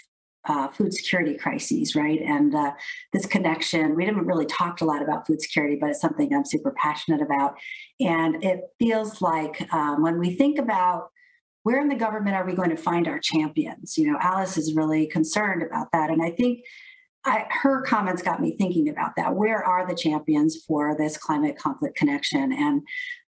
[0.47, 2.21] uh, food security crises, right?
[2.21, 2.73] And uh,
[3.13, 6.45] this connection, we haven't really talked a lot about food security, but it's something I'm
[6.45, 7.55] super passionate about.
[8.01, 11.11] And it feels like um, when we think about
[11.65, 13.99] where in the government are we going to find our champions?
[13.99, 16.11] You know, Alice is really concerned about that.
[16.11, 16.61] And I think
[17.25, 19.35] I, her comments got me thinking about that.
[19.35, 22.53] Where are the champions for this climate conflict connection?
[22.53, 22.83] And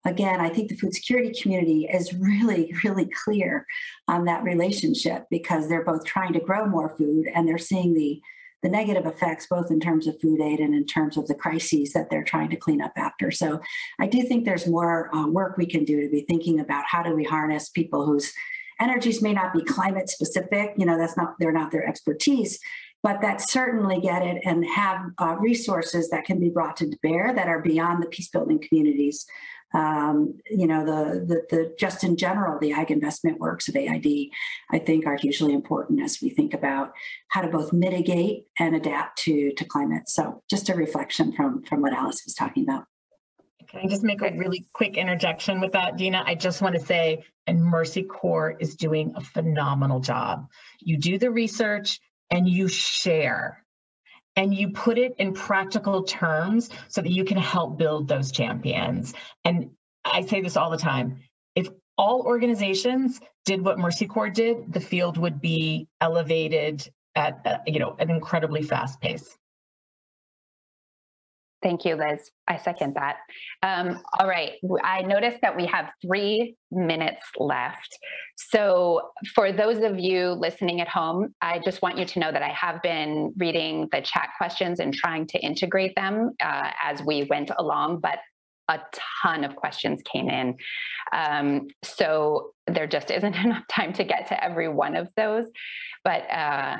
[0.06, 3.66] again, I think the food security community is really, really clear
[4.10, 8.22] on that relationship because they're both trying to grow more food and they're seeing the
[8.66, 11.94] the negative effects, both in terms of food aid and in terms of the crises
[11.94, 13.30] that they're trying to clean up after.
[13.30, 13.62] So
[14.00, 17.04] I do think there's more uh, work we can do to be thinking about how
[17.04, 18.34] do we harness people whose
[18.82, 22.60] energies may not be climate specific, you know, that's not, they're not their expertise,
[23.04, 27.36] but that certainly get it and have uh, resources that can be brought to bear
[27.36, 29.28] that are beyond the peace building communities
[29.74, 34.30] um, you know, the, the, the just in general, the ag investment works of AID,
[34.72, 36.94] I think are hugely important as we think about
[37.30, 40.08] how to both mitigate and adapt to, to climate.
[40.08, 42.86] So just a reflection from, from what Alice was talking about.
[43.70, 46.24] Can I just make a really quick interjection with that, Dina?
[46.26, 50.48] I just want to say, and Mercy Corps is doing a phenomenal job.
[50.80, 53.65] You do the research and you share
[54.36, 59.14] and you put it in practical terms so that you can help build those champions.
[59.44, 59.72] And
[60.04, 61.20] I say this all the time
[61.56, 67.58] if all organizations did what Mercy Corps did, the field would be elevated at uh,
[67.66, 69.38] you know an incredibly fast pace.
[71.66, 72.30] Thank you, Liz.
[72.48, 73.16] I second that.
[73.64, 74.52] Um, all right.
[74.84, 77.98] I noticed that we have three minutes left.
[78.36, 82.44] So, for those of you listening at home, I just want you to know that
[82.44, 87.24] I have been reading the chat questions and trying to integrate them uh, as we
[87.32, 88.20] went along, but
[88.70, 88.80] a
[89.24, 90.58] ton of questions came in.
[91.14, 95.46] Um, so, there just isn't enough time to get to every one of those.
[96.04, 96.78] But uh,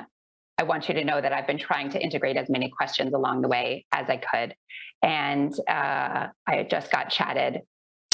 [0.58, 3.42] I want you to know that I've been trying to integrate as many questions along
[3.42, 4.54] the way as I could.
[5.02, 7.60] And uh, I just got chatted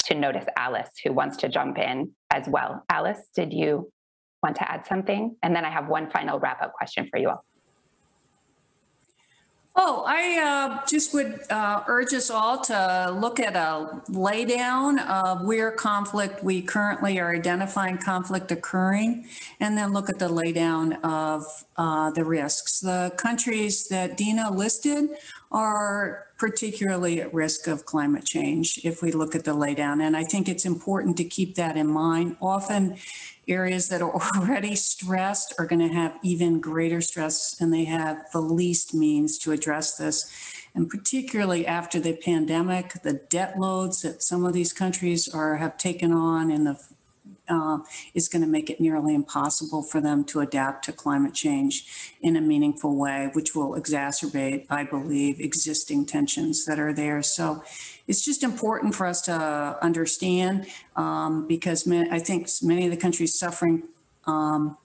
[0.05, 2.83] to notice Alice, who wants to jump in as well.
[2.89, 3.89] Alice, did you
[4.41, 5.37] want to add something?
[5.41, 7.45] And then I have one final wrap up question for you all.
[9.75, 15.45] Oh, I uh, just would uh, urge us all to look at a laydown of
[15.45, 19.27] where conflict, we currently are identifying conflict occurring,
[19.59, 21.43] and then look at the laydown of
[21.77, 22.81] uh, the risks.
[22.81, 25.09] The countries that Dina listed
[25.51, 30.03] are particularly at risk of climate change if we look at the laydown.
[30.03, 32.37] And I think it's important to keep that in mind.
[32.41, 32.97] Often
[33.47, 38.25] areas that are already stressed are going to have even greater stress and they have
[38.31, 40.31] the least means to address this.
[40.75, 45.77] And particularly after the pandemic, the debt loads that some of these countries are have
[45.77, 46.79] taken on in the
[47.49, 47.79] uh,
[48.13, 52.35] is going to make it nearly impossible for them to adapt to climate change in
[52.35, 57.21] a meaningful way, which will exacerbate, I believe, existing tensions that are there.
[57.21, 57.63] So
[58.07, 63.37] it's just important for us to understand um, because I think many of the countries
[63.37, 63.83] suffering
[64.25, 64.77] um,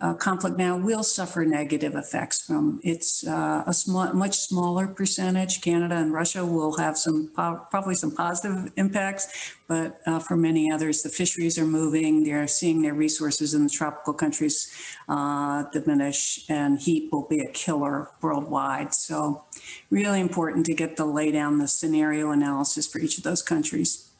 [0.00, 5.62] uh, conflict now will suffer negative effects from it's uh, a small, much smaller percentage.
[5.62, 11.02] Canada and Russia will have some probably some positive impacts, but uh, for many others,
[11.02, 12.24] the fisheries are moving.
[12.24, 14.70] They're seeing their resources in the tropical countries
[15.08, 18.92] uh, diminish, and heat will be a killer worldwide.
[18.92, 19.44] So,
[19.90, 24.10] really important to get the lay down the scenario analysis for each of those countries.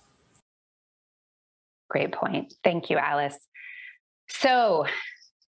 [1.91, 2.55] Great point.
[2.65, 3.39] Thank you, Alice.
[4.29, 4.87] So,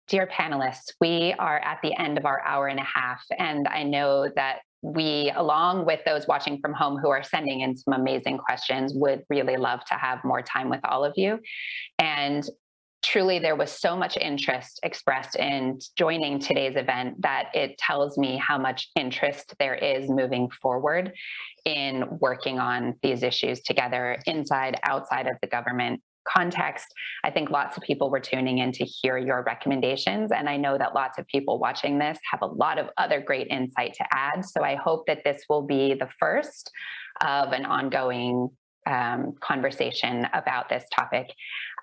[0.09, 3.83] Dear panelists, we are at the end of our hour and a half, and I
[3.83, 8.39] know that we, along with those watching from home who are sending in some amazing
[8.39, 11.41] questions, would really love to have more time with all of you.
[11.99, 12.49] And
[13.03, 18.37] truly, there was so much interest expressed in joining today's event that it tells me
[18.37, 21.13] how much interest there is moving forward
[21.65, 26.87] in working on these issues together inside, outside of the government context,
[27.25, 30.33] I think lots of people were tuning in to hear your recommendations.
[30.33, 33.49] And I know that lots of people watching this have a lot of other great
[33.49, 34.45] insight to add.
[34.45, 36.71] So I hope that this will be the first
[37.21, 38.51] of an ongoing
[38.87, 41.27] um, conversation about this topic.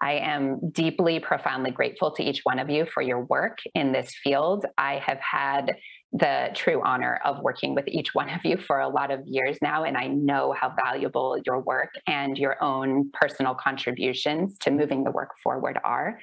[0.02, 4.14] I am deeply, profoundly grateful to each one of you for your work in this
[4.24, 4.66] field.
[4.78, 5.76] I have had
[6.14, 9.58] the true honor of working with each one of you for a lot of years
[9.62, 9.84] now.
[9.84, 15.12] And I know how valuable your work and your own personal contributions to moving the
[15.12, 16.20] work forward are.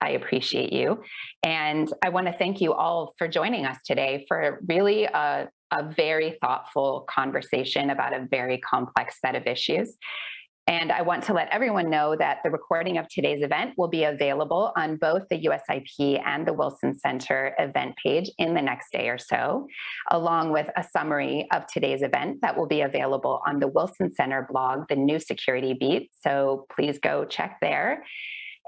[0.00, 1.02] I appreciate you.
[1.42, 5.92] And I want to thank you all for joining us today for really a, a
[5.96, 9.96] very thoughtful conversation about a very complex set of issues.
[10.66, 14.04] And I want to let everyone know that the recording of today's event will be
[14.04, 19.10] available on both the USIP and the Wilson Center event page in the next day
[19.10, 19.66] or so,
[20.10, 24.46] along with a summary of today's event that will be available on the Wilson Center
[24.50, 26.10] blog, The New Security Beat.
[26.22, 28.02] So please go check there.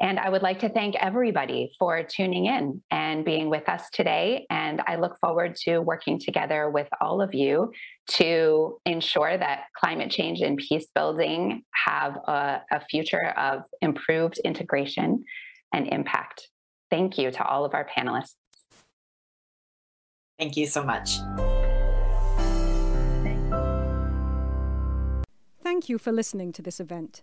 [0.01, 4.47] And I would like to thank everybody for tuning in and being with us today.
[4.51, 7.73] And I look forward to working together with all of you
[8.09, 15.25] to ensure that climate change and peace building have a, a future of improved integration
[15.73, 16.49] and impact.
[16.91, 18.35] Thank you to all of our panelists.
[20.39, 21.19] Thank you so much.
[25.63, 27.23] Thank you for listening to this event.